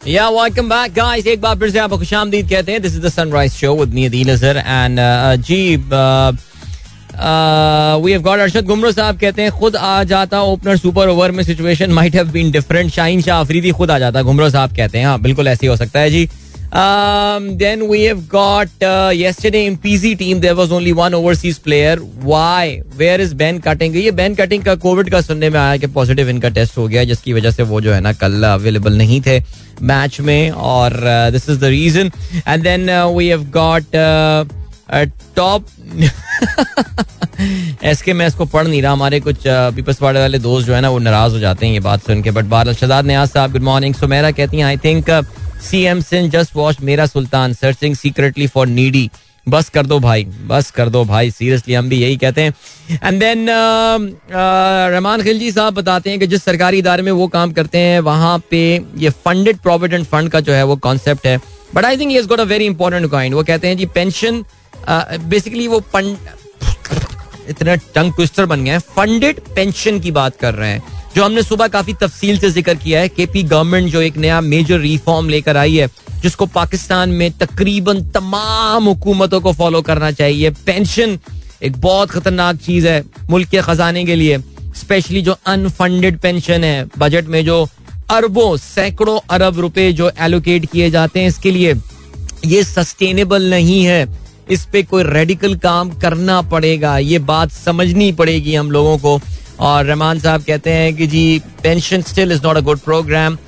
[0.00, 3.08] yeah welcome back guys एक बार फिर से आपको खुशामदीद कहते हैं। This is the
[3.10, 4.98] sunrise show with me Adeel Azhar and
[5.42, 5.76] ji
[7.14, 11.42] we have got Arshad Gumro साहब कहते हैं खुद आ जाता ओपनर सुपर ओवर में
[11.44, 15.06] situation might have been different Shaheen Shah Afridi खुद आ जाता गुमरो साहब कहते हैं
[15.06, 16.28] हाँ बिल्कुल ऐसे ही हो सकता है जी
[16.72, 21.96] then we have got uh, yesterday in PZ team there was only one overseas player.
[21.96, 22.82] Why?
[22.96, 23.94] Where is Ben Cutting?
[23.94, 27.04] ये Ben Cutting का कोविड का सुनने में आया कि पॉजिटिव इनका टेस्ट हो गया
[27.04, 29.38] जिसकी वजह से वो जो है ना कल अवेलेबल नहीं थे
[29.82, 30.98] मैच में और
[31.32, 32.10] this is the reason
[32.48, 33.96] and then we have got
[37.82, 40.80] topics के मैं इसको पढ़ नहीं रहा। हमारे कुछ पीपल्स पार्टी वाले दोस्त जो है
[40.80, 43.52] ना, वो नाराज़ हो जाते हैं ये बात सुन के। बट बार शदाद न्याज साहब
[43.52, 45.10] गुड मॉर्निंग सो मेरा कहती हैं I think
[45.62, 47.52] C M Singh just watch Mera Sultan.
[47.54, 49.10] Searching secretly for needy
[49.46, 52.54] बस कर दो भाई, बस कर दो भाई। सीरियसली हम भी यही कहते हैं।
[53.04, 53.46] एंड देन
[54.30, 58.38] रहमान खिलजी साहब बताते हैं कि जिस सरकारी इदारे में वो काम करते हैं, वहाँ
[58.50, 58.60] पे
[58.98, 61.38] ये फंडेड प्रोविडेंट फंड का जो है, वो कॉन्सेप्ट है।
[61.74, 64.44] But I think got a very important point वो कहते हैं जी पेंशन
[64.88, 66.16] बेसिकली वो फंड
[67.48, 70.82] इतने टंग ट्विस्टर बन गए हैं। फंडेड पेंशन की बात कर रहे हैं,
[71.14, 74.78] जो हमने सुबह काफ़ी तफसील से ज़िक्र किया है। केपी गवर्नमेंट जो एक नया मेजर
[74.80, 75.88] रिफॉर्म लेकर आई है,
[76.22, 81.18] जिसको पाकिस्तान में तकरीबन तमाम हुकूमतों को फॉलो करना चाहिए। पेंशन
[81.62, 84.38] एक बहुत खतरनाक चीज़ है मुल्क के खजाने के लिए
[84.76, 87.66] स्पेशली जो अनफंडेड पेंशन है। बजट में जो
[88.10, 91.74] अरबों, सैकड़ों अरब रुपए जो एलोकेट किए जाते हैं, इसके लिए
[92.46, 94.04] ये सस्टेनेबल नहीं है।
[94.50, 99.20] इस पे कोई रेडिकल काम करना पड़ेगा ये बात समझनी पड़ेगी हम लोगों को।
[99.60, 101.22] और रहमान साहब कहते हैं कि जी
[101.62, 103.38] pension still is not a good program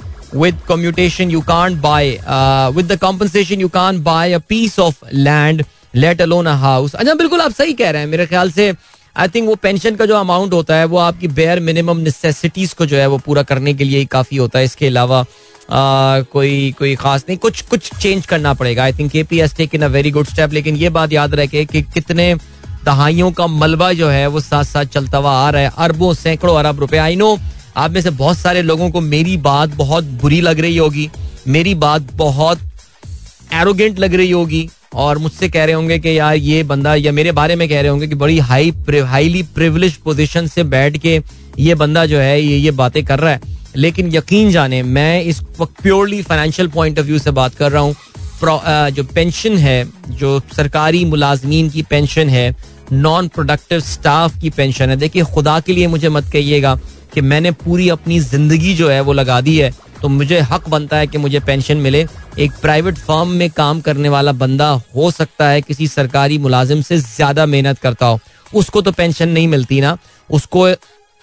[0.69, 5.65] commutation you can't buy uh, with the compensation you can't buy a piece of land
[5.95, 6.95] let alone a house.
[6.95, 8.73] अच्छा बिल्कुल आप सही कह रहे हैं मेरे ख्याल से
[9.17, 12.87] आई थिंक वो पेंशन का जो अमाउंट होता है वो आपकी बेयर मिनिमम नेसेसिटीज को
[12.87, 15.25] जो है वो पूरा करने के लिए ही काफ़ी होता है। इसके अलावा
[15.71, 18.83] कोई कोई खास नहीं, कुछ कुछ चेंज करना पड़ेगा.
[18.85, 19.11] I think
[19.41, 22.35] KP's taken a very good step लेकिन ये बात याद रखे कि कितने
[22.85, 25.73] दहाइयों का मलबा जो है, वो साथ साथ चलता हुआ आ रहा है.
[25.79, 26.97] अरबों, सैकड़ों अरब रुपए.
[26.97, 27.37] आई नो
[27.77, 31.09] आप में से बहुत सारे लोगों को मेरी बात बहुत बुरी लग रही होगी.
[31.49, 32.61] मेरी बात बहुत
[33.55, 34.69] एरोगेंट लग रही होगी.
[34.95, 37.91] और मुझसे कह रहे होंगे कि यार ये बंदा या मेरे बारे में कह रहे
[37.91, 41.21] होंगे कि बड़ी हाई हाईली प्रिविलेज पोजीशन से बैठ के
[41.59, 43.41] ये बंदा जो है, ये ये बातें कर रहा है.
[43.77, 47.83] लेकिन यकीन जाने, मैं इस वक्त purely financial point of view से बात कर रहा
[47.83, 47.95] हूँ।
[48.91, 52.55] जो पेंशन है, जो सरकारी मुलाजमीन की पेंशन है
[52.93, 56.75] नॉन प्रोडक्टिव स्टाफ की पेंशन है, देखिए, खुदा के लिए मुझे मत कहिएगा
[57.15, 59.71] कि मैंने पूरी अपनी ज़िंदगी जो है वो लगा दी है।
[60.03, 62.07] तो मुझे हक बनता है कि मुझे पेंशन मिले।
[62.39, 66.99] एक प्राइवेट फर्म में काम करने वाला बंदा हो सकता है, किसी सरकारी मुलाजिम से
[66.99, 68.19] ज़्यादा मेहनत करता हो।
[68.53, 69.97] उसको तो पेंशन नहीं मिलती ना।
[70.31, 70.69] उसको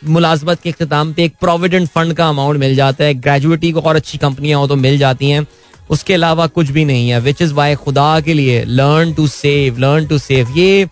[0.02, 3.96] मुलाजमत के अख्ताम पे एक प्रोविडेंट फंड का अमाउंट मिल जाता है। ग्रेजुएटी को और
[3.96, 5.46] अच्छी कंपनियाँ हो तो मिल जाती हैं।
[5.90, 9.78] उसके अलावा कुछ भी नहीं है विच इज़ वाई खुदा के लिए learn to save
[9.80, 10.88] learn to save ये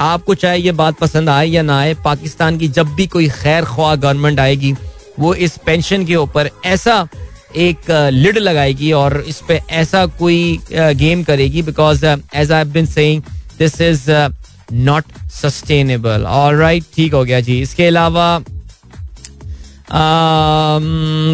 [0.00, 3.64] आपको चाहे ये बात पसंद आए या ना आए, पाकिस्तान की जब भी कोई खैर
[3.64, 4.74] ख्वाह गवर्नमेंट आएगी,
[5.20, 7.06] वो इस पेंशन के ऊपर ऐसा
[7.56, 13.22] एक लिड लगाएगी और इस पर ऐसा कोई गेम करेगी because as I been saying
[13.58, 14.10] this is
[14.72, 18.36] not sustainable और राइट ठीक हो गया जी। इसके अलावा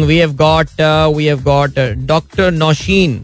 [0.05, 0.81] we have got
[1.15, 3.19] we have got doctor Naushin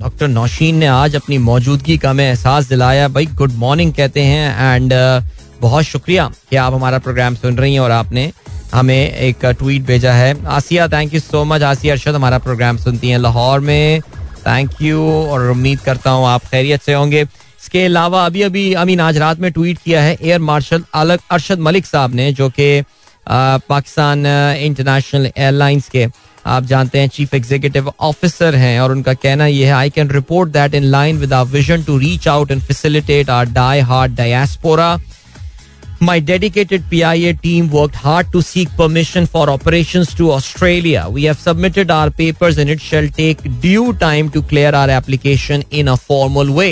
[0.00, 4.74] doctor Naushin ने आज अपनी मौजूदगी का हमें एहसास दिलाया। भाई गुड मॉर्निंग कहते हैं
[4.74, 5.22] एंड uh,
[5.60, 8.30] बहुत शुक्रिया कि आप हमारा प्रोग्राम सुन रही हैं और आपने
[8.72, 13.10] हमें एक ट्वीट भेजा है। Asiya thank you so much Asiya Arshad हमारा प्रोग्राम सुनती
[13.10, 14.00] हैं लाहौर में।
[14.46, 17.24] थैंक यू और उम्मीद करता हूँ आप खैरियत से होंगे।
[17.60, 21.58] इसके अलावा अभी अभी अमीन आज रात में ट्वीट किया है एयर मार्शल अलग अरशद
[21.68, 26.06] मलिक साहब ने जो कि uh, पाकिस्तान इंटरनेशनल एयरलाइंस के
[26.46, 30.50] आप जानते हैं चीफ एग्जीक्यूटिव ऑफिसर हैं और उनका कहना यह है I can report
[30.52, 34.98] that in line with our vision to reach out and facilitate our die hard diaspora
[36.02, 41.02] My dedicated PIA team worked hard to seek permission for operations to Australia.
[41.10, 45.64] We have submitted our papers and it shall take due time to clear our application
[45.70, 46.70] in a formal way.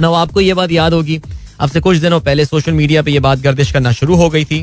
[0.00, 1.20] Now आपको ये बात याद होगी।
[1.60, 4.44] अब से कुछ दिनों पहले सोशल मीडिया पे ये बात गर्दिश करना शुरू हो गई
[4.44, 4.62] थी।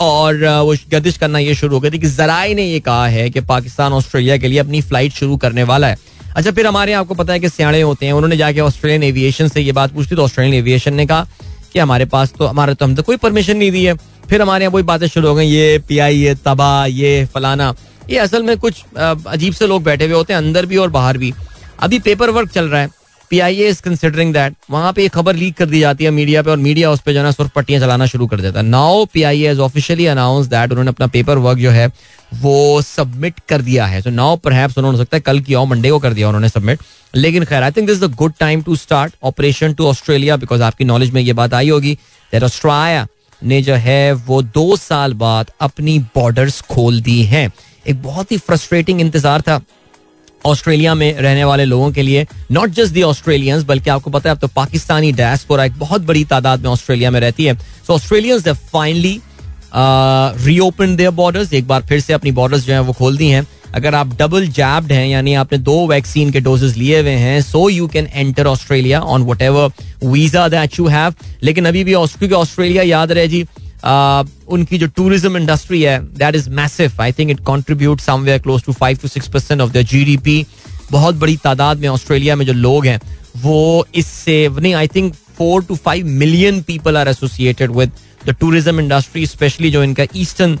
[0.00, 3.28] और वो गर्दिश करना ये शुरू हो गई थी कि जराए ने ये कहा है
[3.30, 5.98] कि पाकिस्तान ऑस्ट्रेलिया के लिए अपनी फ़्लाइट शुरू करने वाला है।
[6.36, 9.48] अच्छा फिर हमारे यहाँ आपको पता है कि सियाणे होते हैं, उन्होंने जाके ऑस्ट्रेलियन एविएशन
[9.48, 11.26] से ये बात पूछी तो ऑस्ट्रेलियन एविएशन ने कहा
[11.72, 13.94] कि हमारे पास तो हमारे तो हम तो कोई परमिशन नहीं दी है।
[14.30, 17.74] फिर हमारे यहाँ वही बातें शुरू हो गई, ये पी आई ये तबाह, ये फलाना,
[18.10, 21.18] ये असल में कुछ अजीब से लोग बैठे हुए होते हैं, अंदर भी और बाहर
[21.18, 21.32] भी।
[21.80, 22.96] अभी पेपर वर्क चल रहा है
[23.30, 26.50] P I is considering that वहाँ पे खबर लीक कर दी जाती है मीडिया पे
[26.50, 29.22] और मीडिया उस पर जो है सुर्ख पट्टियाँ चलाना शुरू कर देता है। Now P
[29.22, 31.86] I has officially announce that उन्होंने अपना पेपर वर्क जो है,
[32.34, 35.90] वो सबमिट कर दिया है। तो नाउ पर उन्होंने सकता है कल की और मंडे
[35.90, 36.80] को कर दिया उन्होंने सबमिट
[37.14, 40.84] लेकिन खैर I think this a good time to start operation to Australia because आपकी
[40.84, 41.94] नॉलेज में ये बात आई होगी
[42.32, 43.06] दैट ऑस्ट्रेलिया
[43.42, 47.50] ने जो है, वो दो साल बाद अपनी बॉर्डर्स खोल दी हैं।
[47.86, 49.60] एक बहुत ही फ्रस्ट्रेटिंग इंतज़ार था।
[50.46, 54.34] ऑस्ट्रेलिया में रहने वाले लोगों के लिए नॉट जस्ट दी ऑस्ट्रेलियंस बल्कि आपको पता है
[54.34, 57.54] अब तो पाकिस्तानी डायस्पोरा एक बहुत बड़ी तादाद में ऑस्ट्रेलिया में रहती है।
[57.86, 59.20] So Australians finally
[59.74, 63.46] reopen their borders एक बार फिर से अपनी बॉर्डर्स जो है वो खोल दी हैं।
[63.74, 67.68] अगर आप डबल जैब्ड हैं, यानी आपने दो वैक्सीन के डोजेस लिए हुए हैं so
[67.68, 69.70] you can enter Australia on whatever
[70.04, 73.44] visa that you have लेकिन अभी भी ऑस्ट्रेलिया याद रहे जी
[73.84, 78.72] उनकी जो टूरिज़्म इंडस्ट्री है that is massive I think it contribute somewhere close to
[78.72, 80.44] five to six percent of the G D P
[80.90, 83.00] बहुत बड़ी तादाद में ऑस्ट्रेलिया में जो लोग हैं,
[83.36, 87.92] वो इससे, नहीं I think four to five million people are associated with
[88.26, 90.58] the tourism industry specially जो इनका ईस्टर्न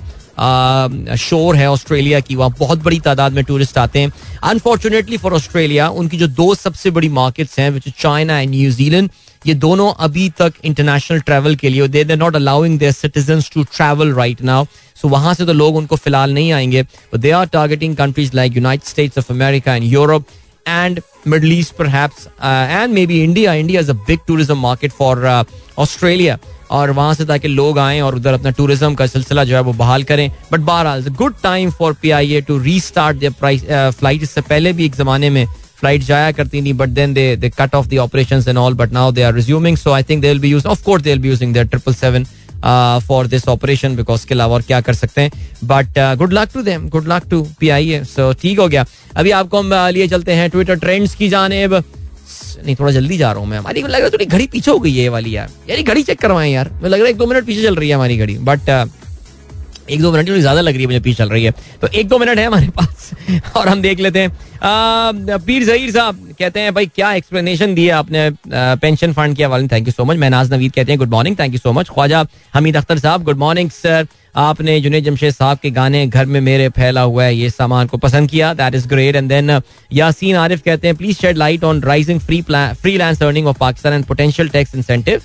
[1.18, 4.12] शोर है ऑस्ट्रेलिया की, वहाँ बहुत बड़ी तादाद में टूरिस्ट आते हैं।
[4.44, 9.10] अनफॉर्चुनेटली फॉर ऑस्ट्रेलिया उनकी जो दो सबसे बड़ी मार्केट्स हैं विच चाइना एंड न्यूजीलैंड
[9.46, 14.12] ये दोनों अभी तक इंटरनेशनल ट्रैवल के लिए they not allowing their citizen to travel
[14.14, 14.64] right now
[14.96, 16.84] so वहाँ से तो लोग उनको फ़िलहाल नहीं आएँगे
[17.16, 20.26] they are targeting countries like United States of America and Europe
[20.66, 25.26] and Middle East पर and maybe India India is a big tourism market for
[25.78, 26.38] Australia
[26.70, 29.72] और वहाँ से ताकि लोग आए और उधर अपना टूरिज़्म का सिलसिला जो है वो
[29.72, 32.58] बहाल करें। बट बहरहाल good time for P I A to
[33.28, 35.46] restart इससे पहले भी एक जमाने में
[35.80, 38.92] फ़्लाइट जाया करती थी but then they they cut off the operation and all but
[38.92, 41.22] now they are resuming so I think they will be use of course they will
[41.22, 42.24] be using their triple seven
[43.08, 45.30] for this operation because के अलावा और क्या कर सकते हैं
[45.64, 48.84] but good luck to them good luck to P I A so ठीक हो गया
[49.16, 51.66] अभी आपको हम लिए चलते हैं ट्विटर ट्रेंड्स की जाने
[52.64, 54.78] नहीं, थोड़ा जल्दी जा रहा हूँ मैं। हमारी लग रहा है थोड़ी घड़ी पीछे हो
[54.78, 57.16] गई है ये वाली यार। यार घड़ी चेक करवाएँ यार। मुझे लग रहा है एक
[57.16, 58.70] दो मिनट पीछे चल रही है हमारी घड़ी। बट
[59.90, 62.18] एक दो मिनट ज़्यादा लग रही है, मुझे पीछे चल रही है। तो एक दो
[62.18, 63.10] मिनट है हमारे पास,
[63.56, 68.30] और हम देख लेते हैं। पीर जहीर साहब कहते हैं, भाई, क्या एक्सप्लेनेशन दिए आपने
[68.48, 69.68] पेंशन फंड के हवाले?
[69.68, 72.24] Thank you so much Mahnaz Naveed कहते हैं good morning thank you so much Khwaja
[72.54, 76.68] Hamid Akhtar साहब गुड मॉर्निंग सर आपने जुनेद जमशेद साहब के गाने, घर में मेरे
[76.70, 79.60] फैला हुआ है, ये सामान को पसंद किया that is great and then
[79.92, 82.40] Yasin Arif कहते हैं please shed light on rising free
[82.98, 85.22] freelance earning of Pakistan and potential tax incentive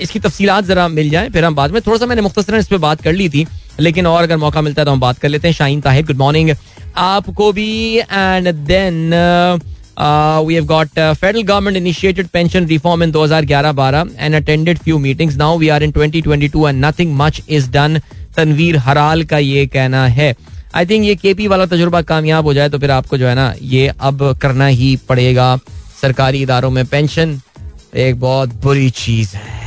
[0.00, 2.78] इसकी तफसीत जरा मिल जाए, फिर हम बाद में, थोड़ा सा मैंने मुख्तर इस पर
[2.78, 3.46] बात कर ली थी
[3.80, 6.16] लेकिन और अगर मौका मिलता है तो हम बात कर लेते हैं। शाहीन ताहिब गुड
[6.16, 6.50] मॉर्निंग
[6.96, 9.14] आपको भी and then
[10.46, 15.58] we have got federal government initiated pension reform in 2011-12 and attended few meetings now
[15.58, 18.00] we are in 2022 and nothing much is done
[18.36, 20.34] Tanveer Haral का ये कहना है
[20.74, 23.52] आई थिंक ये केपी वाला तजुर्बा कामयाब हो जाए तो फिर आपको जो है ना
[23.62, 25.56] ये अब करना ही पड़ेगा
[26.02, 27.40] सरकारी इदारों में पेंशन
[27.96, 29.61] एक बहुत बुरी चीज़ है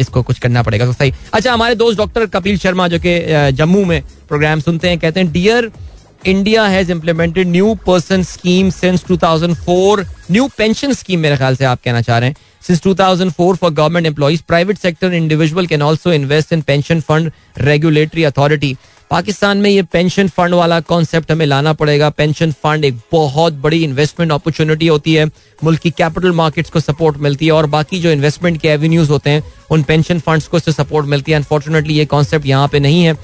[0.00, 3.84] इसको कुछ करना पड़ेगा। तो सही। अच्छा हमारे दोस्त डॉक्टर कपिल शर्मा, जो कि जम्मू
[3.84, 5.70] में प्रोग्राम सुनते हैं, कहते हैं dear
[6.26, 11.80] India has implemented new person scheme since 2004 new pension scheme मेरे ख्याल से आप
[11.84, 16.52] कहना चाह रहे हैं। Since 2004 for government employees private sector individual can also invest
[16.52, 18.76] in pension fund regulatory authority
[19.10, 23.82] Pakistan में ये पेंशन फंड वाला कॉन्सेप्ट हमें लाना पड़ेगा। पेंशन फंड एक बहुत बड़ी
[23.84, 25.24] इन्वेस्टमेंट अपॉर्चुनिटी होती है।
[25.64, 29.30] मुल्क की कैपिटल मार्केट्स को सपोर्ट मिलती है और बाकी जो इन्वेस्टमेंट के एवेन्यूज होते
[29.30, 33.02] हैं, उन पेंशन फंड्स को इससे सपोर्ट मिलती है। अनफॉर्चुनेटली ये कॉन्सेप्ट यहाँ पे नहीं
[33.04, 33.14] है।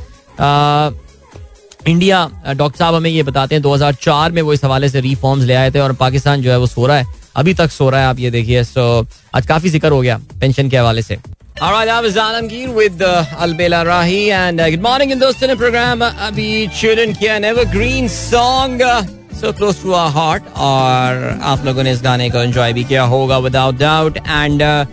[1.86, 5.54] इंडिया डॉक्टर साहब हमें ये बताते हैं 2004 में वो इस हवाले से रिफॉर्म्स ले
[5.54, 7.06] आए थे और पाकिस्तान जो है वो सो रहा है।
[7.36, 10.68] अभी तक सो रहा है, आप ये देखिए। सो आज काफ़ी ज़िक्र हो गया पेंशन
[10.70, 11.18] के हवाले से।
[11.61, 15.55] Alright, that was Alamgir with uh, Albela Rahi and uh, good morning in दोस्तों ने
[15.55, 21.65] प्रोग्राम अभी चुनन किया an evergreen song uh, so close to our heart और आप
[21.65, 24.85] लोगों ने इस गाने को एंजॉय भी किया होगा without doubt and uh,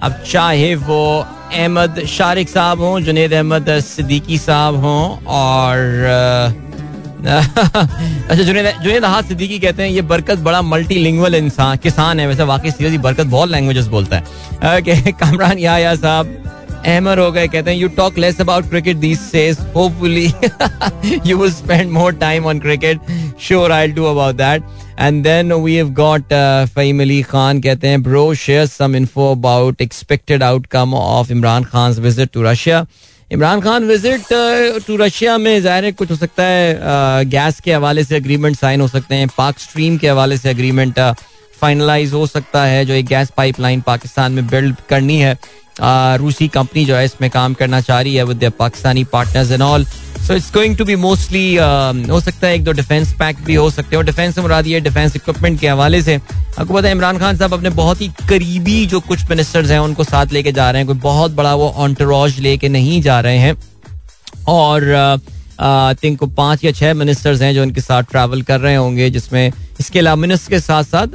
[0.00, 1.02] अब चाहे वो
[1.52, 5.02] अहमद शारिक साहब हों जुनेद अहमद सिद्दीकी साहब हों
[5.38, 5.78] और
[7.25, 12.27] अच्छा जुनेद जुनेद हाथ सिद्दीकी कहते हैं, ये बरकत बड़ा मल्टी लिंगुअल इंसान किसान है,
[12.27, 16.35] वैसे वाकई सीरियसली बरकत बहुत लैंग्वेजेस बोलता है। ओके कामरान या या साहब,
[16.85, 20.25] अहमर हो गए, कहते हैं you talk less about cricket these days hopefully
[21.25, 22.99] you will spend more time on cricket
[23.47, 24.63] sure I do about that
[24.99, 26.33] and then we have got
[26.75, 31.91] Fahim Ali Khan कहते हैं bro share some info about expected outcome of Imran Khan
[31.99, 32.85] visit to Russia
[33.31, 34.21] Imran Khan visit
[34.87, 38.87] to Russia में ज़ाहिर कुछ हो सकता है gas के हवाले से अग्रीमेंट साइन हो
[38.87, 40.99] सकते हैं पाक स्ट्रीम के हवाले से अग्रीमेंट
[41.59, 45.37] फाइनलाइज हो सकता है, जो एक गैस पाइपलाइन पाकिस्तान में बिल्ड करनी है।
[45.79, 49.85] रूसी कंपनी जो है इसमें काम करना चाह रही है with Pakistani partners and all
[50.27, 53.69] so it's going to be mostly हो सकता है एक दो डिफेंस पैक भी हो
[53.69, 56.93] सकते हैं। और डिफेंस से मुराद ये डिफेंस इक्विपमेंट के हवाले से, आपको पता है
[56.93, 60.69] इमरान खान साहब अपने बहुत ही करीबी जो कुछ मिनिस्टर्स हैं, उनको साथ लेके जा
[60.71, 63.55] रहे हैं। कोई बहुत बड़ा वो ऑन्टरॉज लेके नहीं जा रहे हैं।
[64.47, 64.93] और
[65.61, 69.51] आई थिंक पाँच या छह मिनिस्टर्स हैं जो उनके साथ ट्रैवल कर रहे होंगे, जिसमें
[69.79, 71.07] इसके अलावा मिनिस्टर के साथ साथ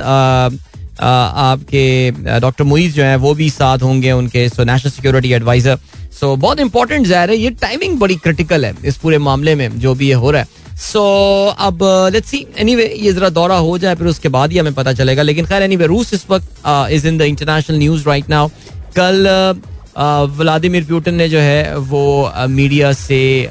[1.00, 5.78] आपके डॉक्टर मुईज जो है, वो भी साथ होंगे उनके so national security adviser
[6.20, 9.94] so बहुत इंपॉर्टेंट ज़ाहिर है, ये टाइमिंग बड़ी क्रिटिकल है इस पूरे मामले में, जो
[9.94, 11.02] भी ये हो रहा है। सो
[11.58, 11.78] अब
[12.12, 15.22] लेट्स सी एनीवे ये जरा दौरा हो जाए, फिर उसके बाद ही हमें पता चलेगा।
[15.22, 16.48] लेकिन खैर एनीवे रूस इस वक्त
[16.92, 18.48] is in the international news right now
[18.96, 19.26] कल
[19.96, 23.48] व्लादिमिर पुतिन ने जो है, वो मीडिया से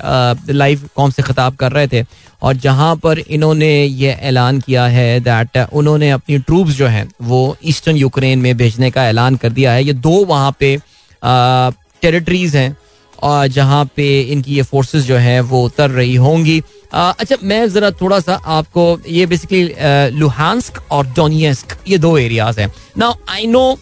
[0.50, 2.04] लाइव कॉम से खिताब कर रहे थे
[2.42, 7.58] और जहाँ पर इन्होंने ये ऐलान किया है दैट उन्होंने अपनी ट्रूप्स जो हैं, वो
[7.66, 10.78] ईस्टर्न यूक्रेन में भेजने का ऐलान कर दिया है। ये दो वहाँ पे
[11.24, 12.76] टेरिटरीज हैं
[13.24, 16.62] और जहाँ पे इनकी ये फोर्सेस जो हैं, वो उतर रही होंगी।
[16.94, 22.72] अच्छा मैं ज़रा थोड़ा सा आपको ये बेसिकली लुहानस्क और डोनियस्क ये दो एरियाज़ हैं।
[22.98, 23.78] Now I know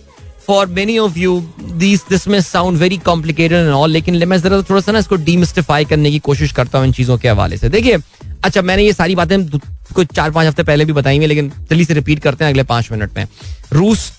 [0.48, 4.62] for many of you this this may sound very complicated and all लेकिन मैं जरा
[4.70, 7.70] थोड़ा सा ना इसको डीमिस्टिफाई करने की कोशिश करता हूँ इन चीज़ों के हवाले से।
[7.70, 7.98] देखिए
[8.44, 9.38] अच्छा मैंने ये सारी बातें
[9.96, 12.64] कुछ चार पाँच हफ़्ते पहले भी बताई हुई लेकिन जल्दी से रिपीट करते हैं अगले
[12.66, 13.28] पाँच मिनट में।
[13.74, 14.12] रूस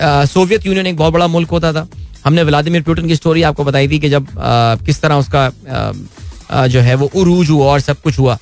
[0.00, 1.86] सोवियत यूनियन एक बहुत बड़ा मुल्क होता था।
[2.24, 5.44] हमने व्लादिमिर पुटिन की स्टोरी आपको बताई थी कि जब आ, किस तरह उसका
[6.50, 8.38] आ, जो है वो उरूज हुआ और सब कुछ हुआ।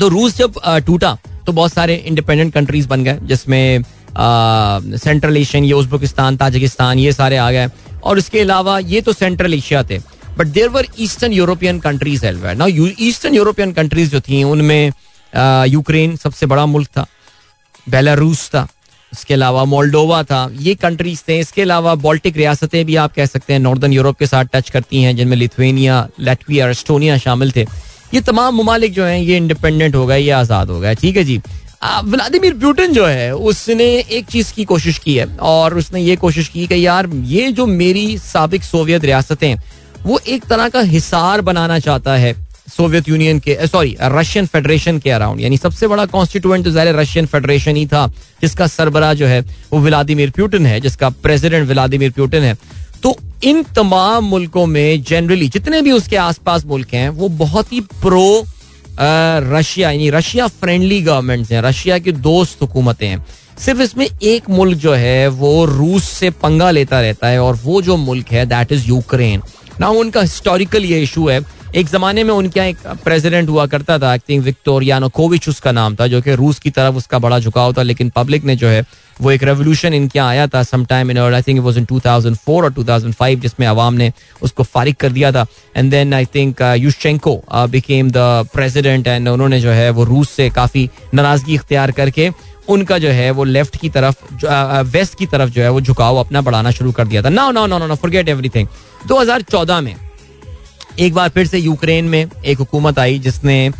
[0.00, 3.82] तो रूस जब टूटा तो बहुत सारे इंडिपेंडेंट कंट्रीज़ बन गए जिसमें
[4.16, 7.68] सेंट्रल एशियन ये उज्बेकिस्तान ताजिकिस्तान ये सारे आ गए।
[8.02, 9.98] और इसके अलावा ये तो सेंट्रल एशिया थे।
[10.38, 14.92] But there were eastern European countries all were eastern European countries जो थी, उनमें
[15.68, 17.06] यूक्रेन सबसे बड़ा मुल्क था।
[17.86, 18.66] बेलारूस था।
[19.12, 23.52] इसके अलावा मोल्डोवा था। ये कंट्रीज़ थे। इसके अलावा बॉल्टिक रियासतें भी आप कह सकते
[23.52, 27.66] हैं नॉर्दर्न यूरोप के साथ टच करती हैं, जिनमें लिथुएनिया लेटविया एस्टोनिया शामिल थे।
[28.14, 31.24] ये तमाम ममालिक जो हैं, ये इंडिपेंडेंट हो गए, ये आज़ाद हो गए। ठीक है
[31.24, 31.40] जी?
[31.82, 36.48] व्लादिमिर पुटिन जो है, उसने एक चीज़ की कोशिश की है, और उसने ये कोशिश
[36.48, 39.54] की कि यार, ये जो मेरी सबक सोवियत रियासतें,
[40.04, 42.34] वो एक तरह का हिसार बनाना चाहता है
[42.68, 47.26] सोवियत यूनियन के सॉरी रशियन फेडरेशन के अराउंड यानी सबसे बड़ा कॉन्स्टिट्यूएंट तो ज़ाहिर रशियन
[47.26, 48.06] फेडरेशन ही था,
[48.42, 49.40] जिसका सरबरा जो है,
[49.72, 52.56] वो व्लादिमिर पुटिन है, जिसका प्रेसिडेंट व्लादिमिर पुटिन है।
[53.02, 57.80] तो इन तमाम मुल्कों में जनरली जितने भी उसके आसपास मुल्क हैं, वो बहुत ही
[57.80, 58.44] प्रो
[59.00, 63.24] रशिया, यानी रशिया फ्रेंडली गवर्नमेंट हैं, रशिया की दोस्त हुकूमतें हैं।
[63.58, 67.80] सिर्फ़ इसमें एक मुल्क जो है, वो रूस से पंगा लेता रहता है और वो
[67.82, 69.42] जो मुल्क है दैट इज़ यूक्रेन
[69.80, 71.40] ना उनका हिस्टोरिकल ये इशू है
[71.76, 76.06] एक जमाने में उनके एक प्रेसिडेंट हुआ करता था आई थिंक विक्टोरियानोकोविच उसका नाम था,
[76.06, 78.84] जो कि रूस की तरफ़ उसका बड़ा झुकाव था, लेकिन पब्लिक ने जो है,
[79.20, 82.72] वो एक रेवोल्यूशन इनके आया था some time in I think was in 2004 और
[82.72, 84.12] 2005 जिसमें अवाम ने
[84.42, 85.46] उसको फारिग कर दिया था।
[85.76, 90.50] And then I think Yushchenko became the president and उन्होंने जो है, वो रूस से
[90.50, 92.30] काफ़ी नाराज़गी इख्तियार करके
[92.68, 94.44] उनका जो है, वो लेफ़्ट की तरफ़
[94.88, 97.66] वेस्ट की तरफ़ जो है, वो झुकाव अपना बढ़ाना शुरू कर दिया था। No no
[97.66, 98.68] no no forget everything
[99.08, 99.94] 2014 में
[100.98, 103.70] एक बार फिर से यूक्रेन में एक हुकूमत आई जिसने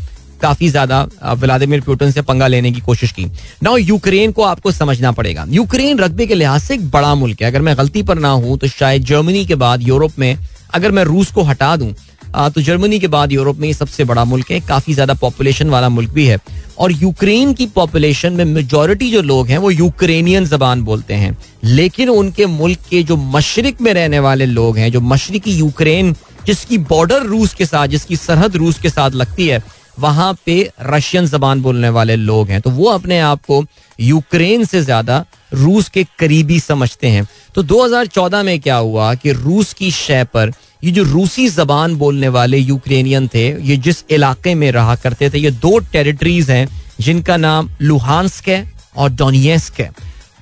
[0.42, 1.02] काफ़ी ज़्यादा
[1.34, 3.24] व्लादिमिर पुटिन से पंगा लेने की कोशिश की।
[3.62, 7.48] नाउ, यूक्रेन को आपको समझना पड़ेगा। यूक्रेन रकबे के लिहाज से एक बड़ा मुल्क है।
[7.48, 10.36] अगर मैं गलती पर ना हूँ तो शायद जर्मनी के बाद यूरोप में,
[10.74, 11.92] अगर मैं रूस को हटा दूँ
[12.32, 15.88] तो जर्मनी के बाद यूरोप में ये सबसे बड़ा मुल्क है। काफ़ी ज़्यादा पॉपुलेशन वाला
[15.88, 16.38] मुल्क भी है।
[16.78, 22.08] और यूक्रेन की पॉपुलेशन में मेजोरिटी जो लोग हैं, वो यूक्रेनियन जबान बोलते हैं। लेकिन
[22.08, 26.14] उनके मुल्क के जो मशरक में रहने वाले लोग हैं, जो मशरकी यूक्रेन
[26.47, 29.62] जिसकी बॉर्डर रूस के साथ, जिसकी सरहद रूस के साथ लगती है,
[29.99, 33.64] वहाँ पे रशियन जबान बोलने वाले लोग हैं। तो वो अपने आप को
[34.01, 35.24] यूक्रेन से ज़्यादा
[35.55, 40.53] रूस के करीबी समझते हैं। तो 2014 में क्या हुआ कि रूस की शय पर
[40.84, 45.38] ये जो रूसी जबान बोलने वाले यूक्रेनियन थे, ये जिस इलाके में रहा करते थे,
[45.38, 46.68] ये दो टेरिटरीज हैं,
[47.01, 49.91] जिनका नाम लुहानस्क है और डोनियस्क है।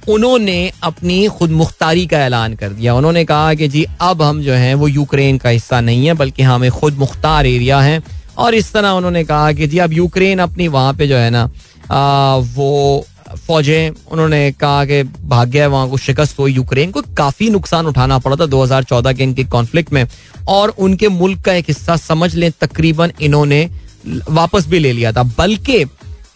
[0.08, 4.52] उन्होंने अपनी खुद मुख्तारी का ऐलान कर दिया। उन्होंने कहा कि जी, अब हम जो
[4.52, 8.00] हैं, वो यूक्रेन का हिस्सा नहीं है, बल्कि हमें खुद मुख्तार एरिया है।
[8.38, 11.44] और इस तरह उन्होंने कहा कि जी, अब यूक्रेन अपनी वहाँ पे जो है ना
[12.56, 13.04] वो
[13.46, 18.18] फौजें, उन्होंने कहा कि भाग्य है वहाँ को शिकस्त हुई। यूक्रेन को काफ़ी नुकसान उठाना
[18.18, 20.04] पड़ा था 2014 के इनके कॉन्फ्लिक्ट में।
[20.48, 23.68] और उनके मुल्क का एक हिस्सा, समझ लें, तकरीबन इन्होंने
[24.30, 25.84] वापस भी ले लिया था। बल्कि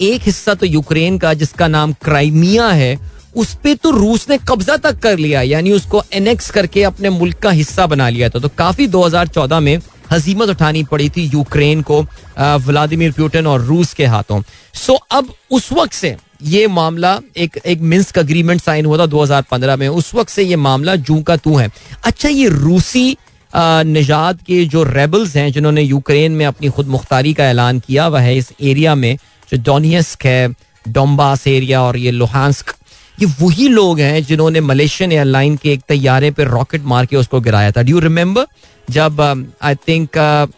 [0.01, 4.77] एक हिस्सा तो यूक्रेन का, जिसका नाम क्राइमिया है उस पर तो रूस ने कब्जा
[4.77, 8.49] तक कर लिया, यानी उसको एनेक्स करके अपने मुल्क का हिस्सा बना लिया था। तो
[8.49, 9.79] काफ़ी 2014 में
[10.13, 12.01] हजीमत उठानी पड़ी थी यूक्रेन को
[12.39, 14.43] व्लादिमिर पुटिन और रूस के हाथों।
[14.75, 19.77] सो अब उस वक्त से ये मामला एक एक मिन्स्क अग्रीमेंट साइन हुआ था 2015
[19.77, 21.71] में। उस वक्त से ये मामला जू का तू है।
[22.05, 23.17] अच्छा ये रूसी
[23.55, 28.21] निजात के जो रेबल्स हैं, जिन्होंने यूक्रेन में अपनी खुद मुख्तारी का ऐलान किया, वह
[28.21, 29.17] है इस एरिया में
[29.49, 30.55] जो डोनियस्क है
[30.85, 32.75] डोम्बास एरिया और ये लोहानस्क
[33.21, 37.41] ये वही लोग हैं जिन्होंने मलेशियन एयरलाइन के एक तैयारे पर रॉकेट मार के उसको
[37.41, 38.47] गिराया था। डू रिमेम्बर
[38.89, 40.55] जब आई um, थिंक uh,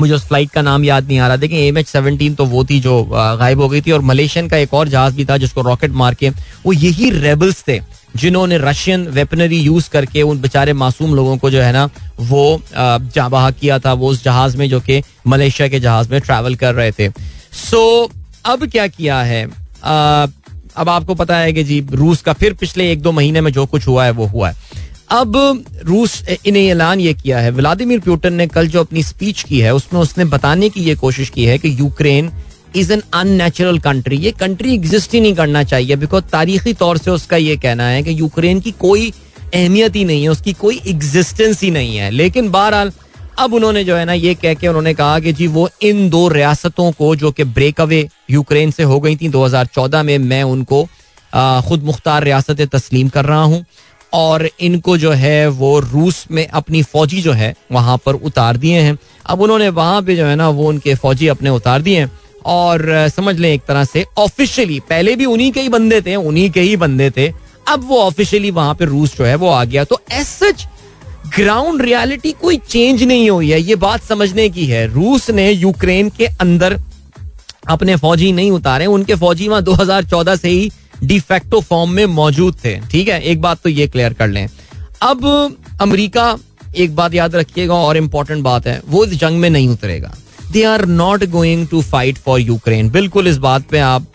[0.00, 2.64] मुझे उस फ़्लाइट का नाम याद नहीं आ रहा। देखिए एम एच सेवनटीन तो वो
[2.64, 5.36] थी जो uh, गायब हो गई थी और मलेशियन का एक और जहाज़ भी था
[5.36, 6.30] जिसको रॉकेट मार के
[6.64, 7.80] वो यही रेबल्स थे
[8.16, 11.88] जिन्होंने रशियन वेपनरी यूज़ करके उन बेचारे मासूम लोगों को जो है ना
[12.20, 16.20] वो uh, जाबाह किया था वो उस जहाज़ में जो कि मलेशिया के जहाज़ में
[16.20, 17.08] ट्रैवल कर रहे थे।
[17.52, 19.46] सो so, अब क्या किया है?
[20.76, 23.66] अब आपको पता है कि जी, रूस का फिर पिछले एक दो महीने में जो
[23.66, 28.34] कुछ हुआ है, वो हुआ है। अब रूस ने ऐलान ये किया है, व्लादिमिर पुटिन
[28.34, 31.58] ने कल जो अपनी स्पीच की है, उसमें उसने बताने की ये कोशिश की है
[31.58, 32.30] कि Ukraine
[32.76, 37.10] is an unnatural country ये कंट्री एग्जिस्ट ही नहीं करना चाहिए बिकॉज़ तारीखी तौर से
[37.10, 39.12] उसका ये कहना है कि यूक्रेन की कोई
[39.54, 42.92] अहमियत ही नहीं है, उसकी कोई एग्जिस्टेंस ही नहीं है। लेकिन बहरहाल
[43.38, 46.26] अब उन्होंने जो है ना ये कह के उन्होंने कहा कि जी वो इन दो
[46.28, 50.82] रियासतों को जो कि ब्रेक अवे यूक्रेन से हो गई थी 2014 में, मैं उनको
[51.68, 53.64] खुद मुख्तार रियासतें तस्लीम कर रहा हूँ
[54.12, 58.80] और इनको जो है वो रूस में अपनी फौजी जो है वहाँ पर उतार दिए
[58.80, 62.10] हैं। अब उन्होंने वहाँ पे जो है ना वो उनके फौजी अपने उतार दिए हैं
[62.46, 66.50] और समझ लें एक तरह से ऑफिशियली पहले भी उन्हीं के ही बंदे थे, उन्हीं
[66.50, 67.32] के ही बंदे थे,
[67.66, 70.66] अब वो ऑफिशियली वहाँ पे रूस जो है वो आ गया। तो एज सच
[71.36, 76.08] ग्राउंड रियलिटी कोई चेंज नहीं हुई है, ये बात समझने की है। रूस ने यूक्रेन
[76.08, 76.78] के अंदर
[77.68, 80.70] अपने फौजी नहीं उतारे, उनके फौजी वहाँ 2014 से ही
[81.04, 84.48] डिफेक्टो फॉर्म में मौजूद थे। ठीक है, एक बात तो ये क्लियर कर लें।
[85.02, 85.24] अब
[85.80, 86.36] अमेरिका,
[86.76, 90.14] एक बात याद रखिएगा, और इम्पोर्टेंट बात है, वो इस जंग में नहीं उतरेगा।
[90.52, 94.06] They are not going to fight for Ukraine बिल्कुल इस बात पे आप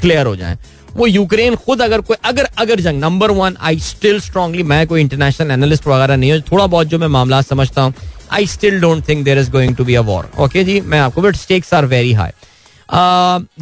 [0.00, 0.58] क्लियर हो जाएँ।
[0.96, 5.00] वो यूक्रेन खुद अगर कोई अगर अगर जंग number one I still strongly मैं कोई
[5.00, 7.94] इंटरनेशनल एनालिस्ट वगैरह नहीं हूँ, थोड़ा बहुत जो मैं मामला समझता हूँ
[8.32, 11.22] I still don't think there is going to be a war okay जी, मैं आपको
[11.22, 12.30] but stakes are very high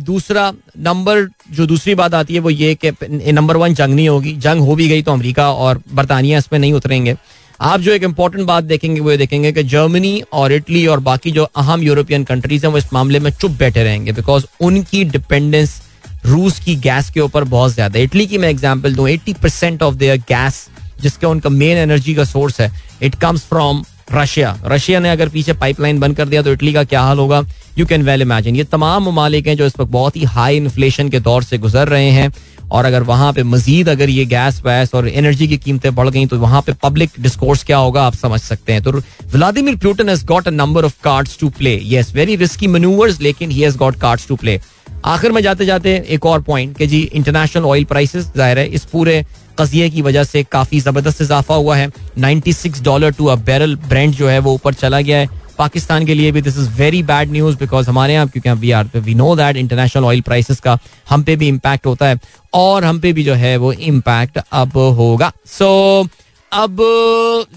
[0.04, 2.92] दूसरा नंबर जो दूसरी बात आती है वो ये कि
[3.32, 6.72] नंबर वन जंग नहीं होगी। जंग हो भी गई तो अमेरिका और बरतानिया इसमें नहीं
[6.72, 7.16] उतरेंगे।
[7.60, 11.44] आप जो एक इंपॉर्टेंट बात देखेंगे, वो देखेंगे कि जर्मनी और इटली और बाकी जो
[11.56, 15.80] अहम यूरोपियन कंट्रीज़ हैं, वो इस मामले में चुप बैठे रहेंगे बिकॉज़ उनकी डिपेंडेंस
[16.26, 19.94] रूस की गैस के ऊपर बहुत ज़्यादा। इटली की मैं एग्ज़ाम्पल दूँ eighty percent of
[19.94, 20.66] their gas
[21.02, 22.70] जिसका उनका मेन एनर्जी का सोर्स है
[23.02, 26.82] it comes from Russia Russia ने अगर पीछे पाइपलाइन बंद कर दिया तो इटली का
[26.84, 27.40] क्या हाल होगा?
[27.78, 31.08] यू कैन वेल इमेजिन ये तमाम ममालिक हैं जो इस वक्त बहुत ही हाई इन्फ्लेशन
[31.08, 32.32] के दौर से गुजर रहे हैं।
[32.64, 36.26] और अगर वहाँ पे मजीद अगर ये गैस वैस और एनर्जी की कीमतें बढ़ गई
[36.26, 38.92] तो वहाँ पे पब्लिक डिस्कोर्स क्या होगा, आप समझ सकते हैं। तो
[39.32, 43.50] Vladimir Putin has got a number of cards to play yes very risky manoeuvres लेकिन
[43.50, 44.60] he has got cards to play
[45.04, 48.84] आखिर में जाते जाते एक और पॉइंट कि जी इंटरनेशनल ऑयल प्राइसेस ज़ाहिर है इस
[48.84, 49.24] पूरे
[49.60, 51.88] कजिए की वजह से काफ़ी ज़बरदस्त इजाफा हुआ है।
[52.18, 55.28] 96 dollar to a barrel Brent जो है वो ऊपर चला गया है।
[55.58, 58.88] पाकिस्तान के लिए भी this is very bad news because हमारे यहाँ क्योंकि we are
[58.96, 60.78] we know that international oil prices का
[61.10, 62.18] हम पे भी इम्पैक्ट होता है
[62.54, 66.10] और हम पे भी जो है वो इम्पैक्ट अब होगा। सो so,
[66.54, 66.76] अब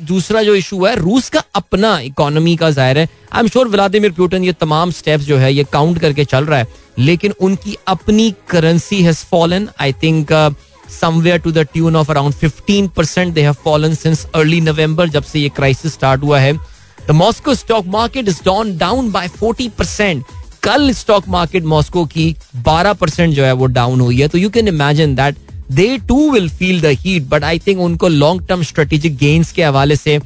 [0.08, 4.12] दूसरा जो इशू है, रूस का अपना इकोनॉमी का ज़ाहिर है। I am sure Vladimir
[4.12, 6.68] Putin ये तमाम स्टेप्स जो है, ये काउंट करके चल रहा है,
[7.00, 10.34] लेकिन उनकी अपनी currency has fallen I think
[10.92, 15.24] somewhere to the tune of around 15 percent they have fallen since early November जब
[15.24, 16.54] से ये क्राइसिस स्टार्ट हुआ है।
[17.08, 20.24] The Moscow stock market is down down by 40 percent
[20.64, 22.34] कल स्टॉक मार्केट मॉस्को की
[22.64, 25.36] 12 percent जो है वो डाउन हुई है। तो you can imagine that
[25.72, 29.64] they too will feel the heat but I think उनको लॉन्ग टर्म स्ट्रेटेजिक गेन्स के
[29.64, 30.20] हवाले से,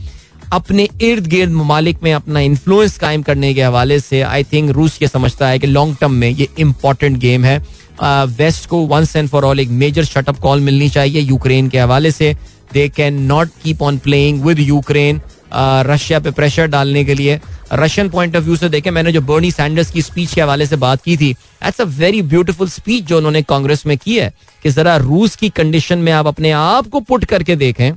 [0.53, 4.97] अपने इर्द गिर्द ममालिक में अपना इन्फ्लुएंस कायम करने के हवाले से आई थिंक रूस
[5.01, 7.57] ये समझता है कि लॉन्ग टर्म में ये इंपॉर्टेंट गेम है।
[8.01, 12.11] वेस्ट को वंस एंड फॉर ऑल एक मेजर शटअप कॉल मिलनी चाहिए यूक्रेन के हवाले
[12.11, 12.33] से।
[12.73, 15.21] They can not keep on playing with Ukraine
[15.53, 17.39] Russia पे प्रेशर डालने के लिए।
[17.73, 20.75] रशियन पॉइंट ऑफ़ व्यू से देखें, मैंने जो बर्नी सैंडर्स की स्पीच के हवाले से
[20.77, 21.29] बात की थी
[21.63, 24.33] it's a very beautiful speech जो उन्होंने कांग्रेस में की है,
[24.63, 27.91] कि जरा रूस की कंडीशन में आप अपने आप को पुट करके देखें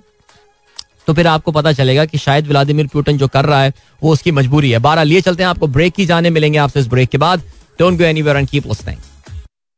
[1.07, 4.31] तो फिर आपको पता चलेगा कि शायद व्लादिमिर पुटिन जो कर रहा है, वो उसकी
[4.33, 7.19] मजबूरी है। बारह लिए चलते हैं, आपको ब्रेक की जाने मिलेंगे आपसे इस ब्रेक के
[7.19, 7.43] बाद।
[7.79, 8.99] Don't go anywhere and keep listening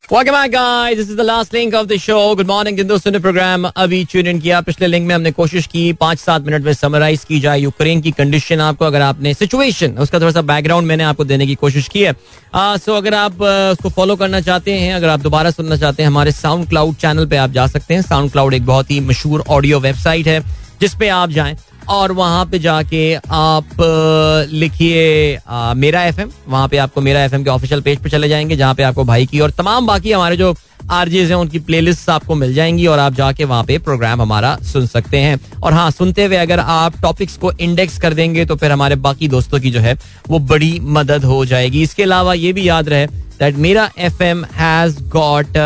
[0.09, 0.99] Welcome back, guys.
[0.99, 2.37] This is the last link of the show.
[2.37, 5.93] Good morning, जिन दोस्तों प्रोग्राम अभी ट्यून इन किया। पिछले लिंक में हमने कोशिश की
[6.01, 10.21] पाँच सात मिनट में समराइज की जाए यूक्रेन की कंडीशन आपको अगर आपने सिचुएशन उसका
[10.21, 12.15] थोड़ा सा बैकग्राउंड मैंने आपको देने की कोशिश की है।
[12.55, 16.33] सो अगर आप उसको फॉलो करना चाहते हैं अगर आप दोबारा सुनना चाहते हैं हमारे
[16.33, 19.81] साउंड क्लाउड चैनल पे आप जा सकते हैं। साउंड क्लाउड एक बहुत ही मशहूर ऑडियो
[19.81, 20.41] वेबसाइट है
[20.81, 21.57] जिसपे आप जाएँ।
[21.89, 23.77] और वहाँ पे जाके आप
[24.53, 25.39] लिखिए
[25.77, 28.57] मेरा एफ़ एम वहाँ पे आपको मेरा एफ़ एम के ऑफिशियल पेज पे चले जाएँगे,
[28.57, 30.55] जहाँ पे आपको भाई की और तमाम बाकी हमारे जो
[30.91, 34.87] आरजेज हैं, उनकी प्लेलिस्ट आपको मिल जाएँगी और आप जाके वहाँ पे प्रोग्राम हमारा सुन
[34.87, 38.73] सकते हैं। और हाँ सुनते हुए अगर आप टॉपिक्स को इंडेक्स कर देंगे तो फिर
[38.73, 39.97] हमारे बाकी दोस्तों की जो है,
[40.29, 44.45] वो बड़ी मदद हो जाएगी। इसके अलावा ये भी याद रहे that Mera F M
[44.55, 45.59] has got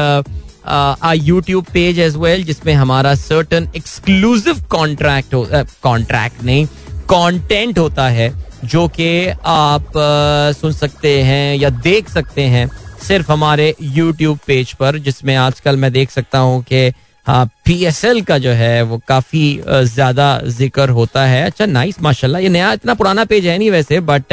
[1.16, 5.34] YouTube page as well जिसमें हमारा सर्टन एक्सक्लूसिव कॉन्ट्रैक्ट
[5.82, 6.66] कॉन्ट्रैक्ट नहीं
[7.12, 8.32] कंटेंट होता है
[8.64, 12.68] जो कि आप uh, सुन सकते हैं या देख सकते हैं
[13.02, 16.90] सिर्फ़ हमारे यूट्यूब पेज पर जिसमें आजकल मैं देख सकता हूँ कि
[17.26, 22.42] पी एस एल का जो है वो काफ़ी ज़्यादा ज़िक्र होता है। अच्छा नाइस माशाल्लाह
[22.42, 24.32] ये नया इतना पुराना पेज है नहीं वैसे but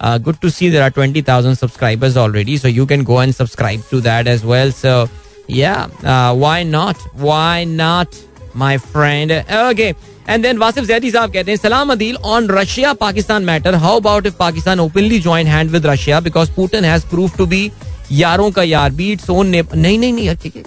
[0.00, 3.82] good to see there are twenty thousand subscribers already so you can go and subscribe
[3.90, 5.04] to that as well so
[5.48, 6.96] Yeah, uh, why not?
[7.14, 8.08] Why not,
[8.54, 9.30] my friend?
[9.30, 9.94] Okay.
[10.26, 14.26] And then Wasif Zaidi साहब कहते हैं सलाम Adeel on Russia Pakistan matter how about
[14.26, 17.70] if Pakistan openly join hand with Russia because Putin has prove to be
[18.12, 20.62] यारों का यार beat own ने नहीं नहीं नहीं ठीक है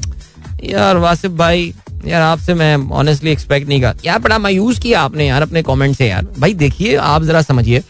[0.64, 1.74] यार वासिफ भाई
[2.06, 5.96] यार आपसे मैं ऑनेस्टली एक्सपेक्ट नहीं कर यार बड़ा मायूस किया आपने यार अपने कमेंट
[5.96, 7.82] से यार भाई देखिए आप जरा समझिए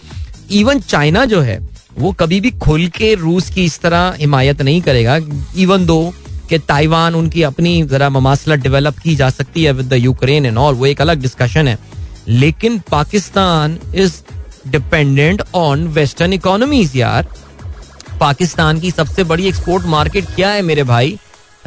[0.51, 1.59] इवन चाइना जो है
[1.97, 5.17] वो कभी भी खुल के रूस की इस तरह हिमायत नहीं करेगा
[5.57, 5.99] इवन दो
[6.49, 10.57] कि ताइवान उनकी अपनी जरा ममासलत डेवलप की जा सकती है with the Ukraine and
[10.57, 11.77] all वो एक अलग डिस्कशन है।
[12.27, 14.21] लेकिन Pakistan is
[14.67, 17.27] dependent on western economies यार।
[18.19, 21.17] पाकिस्तान की सबसे बड़ी एक्सपोर्ट मार्केट क्या है मेरे भाई?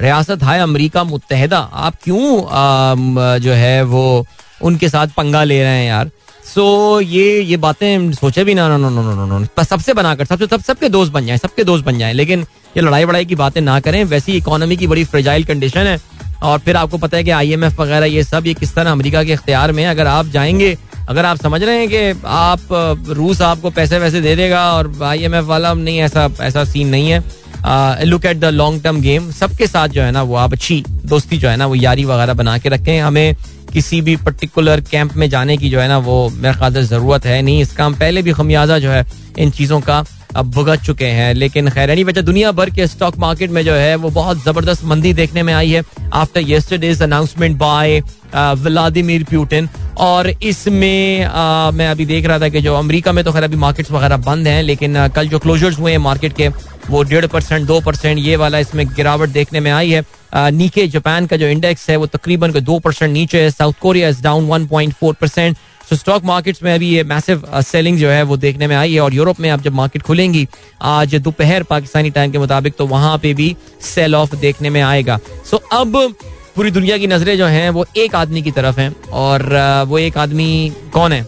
[0.00, 4.26] रियासत है अमेरिका मुत्तहदा। आप क्यों जो है वो
[4.62, 6.10] उनके साथ पंगा ले रहे हैं यार?
[6.44, 10.46] सो ये ये बातें सोचे भी no no no no no no सबसे बनाकर, सबसे,
[10.46, 12.44] सब, सबके दोस्त बन जाए, सबके दोस्त बन जाए। लेकिन
[12.76, 15.98] ये लड़ाई वड़ाई की बातें ना करें। वैसी इकोनॉमी की बड़ी फ्रेजाइल कंडीशन है।
[16.42, 19.32] और फिर आपको पता है कि आईएमएफ वगैरह ये सब, ये किस तरह अमेरिका के
[19.32, 20.76] इख्तियार में अगर आप जाएँगे,
[21.08, 25.44] अगर आप समझ रहे हैं कि आप रूस आपको पैसे वैसे दे देगा और आईएमएफ
[25.44, 29.88] वाला, नहीं, ऐसा ऐसा सीन नहीं है। Look at the long term game सबके साथ
[29.88, 32.68] जो है ना, वो आप अच्छी दोस्ती जो है ना, वो यारी वगैरह बना के
[32.68, 33.34] रखें। हमें
[33.72, 37.26] किसी भी पर्टिकुलर कैंप में जाने की जो है ना, वो मेरे ख्याल से ज़रूरत
[37.26, 39.04] है नहीं। इसका हम पहले भी खमियाजा जो है,
[39.38, 40.04] इन चीज़ों का
[40.36, 43.74] अब भुगत चुके हैं। लेकिन खैर नहीं वजह दुनिया भर के स्टॉक मार्केट में जो
[43.74, 45.82] है वो बहुत ज़बरदस्त मंदी देखने में आई है
[46.14, 48.00] after yesterday's announcement by
[48.34, 49.68] Vladimir Putin
[49.98, 51.26] और इसमें
[51.74, 54.48] मैं अभी देख रहा था कि जो अमेरिका में तो खैर अभी मार्केट्स वगैरह बंद
[54.48, 56.48] हैं लेकिन आ, कल जो क्लोजर्स हुए हैं मार्केट के
[56.90, 60.04] वो डेढ़ परसेंट दो परसेंट ये वाला इसमें गिरावट देखने में आई है।
[60.52, 64.22] नीके जापान का जो इंडेक्स है वो तकरीबन दो परसेंट नीचे है South Korea is
[64.22, 65.56] down one point four percent
[65.90, 69.00] तो स्टॉक मार्केट्स में अभी ये मैसिव सेलिंग जो है वो देखने में आई है
[69.00, 70.46] और यूरोप में अब जब मार्केट खुलेंगी
[70.80, 75.18] आज दोपहर पाकिस्तानी टाइम के मुताबिक तो वहाँ पे भी सेल ऑफ़ देखने में आएगा।
[75.50, 76.14] सो so, अब
[76.56, 79.42] पूरी दुनिया की नज़रें जो हैं वो एक आदमी की तरफ़ हैं और
[79.88, 81.26] वो एक आदमी कौन है?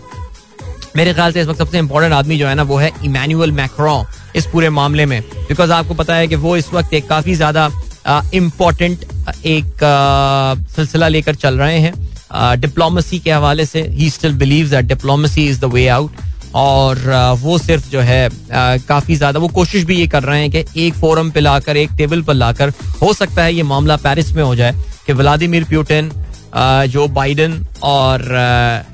[0.96, 4.04] मेरे ख्याल से इस वक्त सबसे इंपॉर्टेंट आदमी जो है ना वो है इमैनुअल मैक्रो
[4.36, 7.68] इस पूरे मामले में। बिकॉज़ आपको पता है कि वो इस वक्त एक काफ़ी ज़्यादा
[8.34, 9.04] इम्पोर्टेंट
[9.46, 9.84] एक
[10.76, 11.94] सिलसिला लेकर चल रहे हैं।
[12.34, 16.16] डिप्लोमेसी के हवाले से ही still believe that diplomacy is the way out
[16.54, 16.98] और
[17.40, 18.28] वो सिर्फ़ जो है
[18.88, 21.90] काफ़ी ज़्यादा, वो कोशिश भी ये कर रहे हैं कि एक फोरम पे लाकर, एक
[21.98, 22.72] टेबल पर लाकर,
[23.02, 24.74] हो सकता है ये मामला पेरिस में हो जाए
[25.06, 26.10] कि व्लादिमिर प्यूटिन
[26.88, 28.22] जो बाइडन और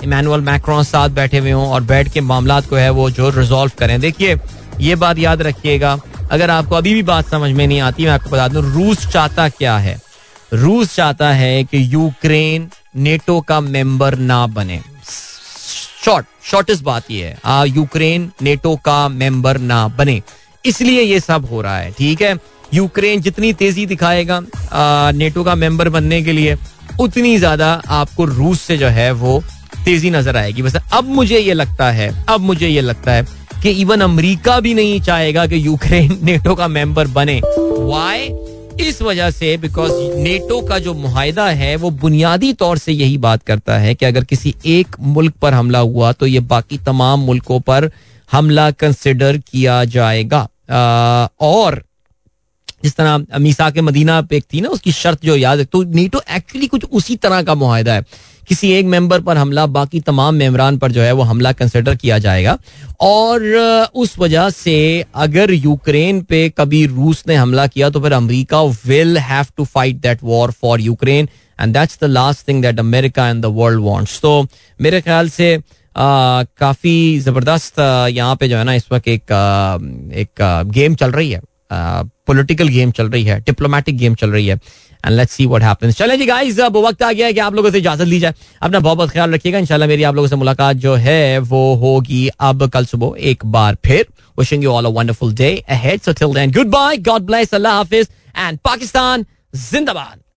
[0.04, 3.72] इमानुअल मैक्रोन साथ बैठे हुए हों और बैठ के मामला को है वो जो रिजोल्व
[3.78, 4.36] करें। देखिए,
[4.80, 5.98] ये बात याद रखिएगा,
[6.30, 9.48] अगर आपको अभी भी बात समझ में नहीं आती, मैं आपको बता दूँ, रूस चाहता
[9.48, 9.98] क्या है?
[10.52, 12.68] रूस चाहता है कि यूक्रेन
[12.98, 14.80] नेटो का मेंबर ना बने।
[16.04, 20.20] शॉर्ट, शॉर्टेस्ट बात यह है यूक्रेन नेटो का मेंबर ना बने।
[20.64, 22.36] इसलिए ये सब हो रहा है, ठीक है?
[22.74, 24.40] यूक्रेन जितनी तेज़ी दिखाएगा
[25.12, 26.56] नेटो का मेंबर बनने के लिए,
[27.00, 29.42] उतनी ज़्यादा आपको रूस से जो है वो
[29.84, 33.26] तेज़ी नज़र आएगी। बस अब मुझे ये लगता है, अब मुझे ये लगता है
[33.62, 38.28] कि इवन अमेरिका भी नहीं चाहेगा कि यूक्रेन नेटो का मेंबर बने। वाई
[38.80, 43.42] इस वजह से बिकॉज़ नेटो का जो मुहिदा है वो बुनियादी तौर से यही बात
[43.42, 47.60] करता है कि अगर किसी एक मुल्क पर हमला हुआ तो ये बाकी तमाम मुल्कों
[47.60, 47.90] पर
[48.32, 51.82] हमला कंसिडर किया जाएगा। आ, और
[52.84, 56.20] जिस तरह मीसा के मदीना पे थी ना उसकी शर्त जो याद है तो नेटो
[56.30, 58.04] एक्चुअली कुछ उसी तरह का मुहिदा है।
[58.48, 62.18] किसी एक मेंबर पर हमला, बाकी तमाम मेम्बरान पर जो है वो हमला कंसिडर किया
[62.18, 62.58] जाएगा।
[63.00, 63.42] और
[63.94, 69.18] उस वजह से अगर यूक्रेन पे कभी रूस ने हमला किया तो फिर America will
[69.20, 71.28] have to fight that war for Ukraine
[71.58, 74.46] and that's the last thing that America and the world wants तो
[74.80, 75.56] मेरे ख्याल से
[75.96, 79.32] काफ़ी ज़बरदस्त यहाँ पे जो है ना इस वक्त एक
[80.16, 80.42] एक
[80.72, 81.40] गेम चल रही है।
[81.72, 84.58] पॉलिटिकल गेम चल रही है डिप्लोमेटिक गेम चल रही है।
[85.04, 87.54] And let's see what happens चले जी गाइस अब वक्त आ गया है कि आप
[87.54, 90.36] लोगों से इजाज़त ली जाए अपना बहुत बहुत ख्याल रखिएगा। इंशाल्लाह मेरी आप लोगों से
[90.36, 94.06] मुलाकात जो है, वो होगी अब कल सुबह एक बार फिर।
[94.38, 97.74] Wishing you all a wonderful day ahead so till then good bye God bless अल्लाह
[97.76, 99.24] हाफिज एंड पाकिस्तान
[99.56, 100.20] जिंदाबाद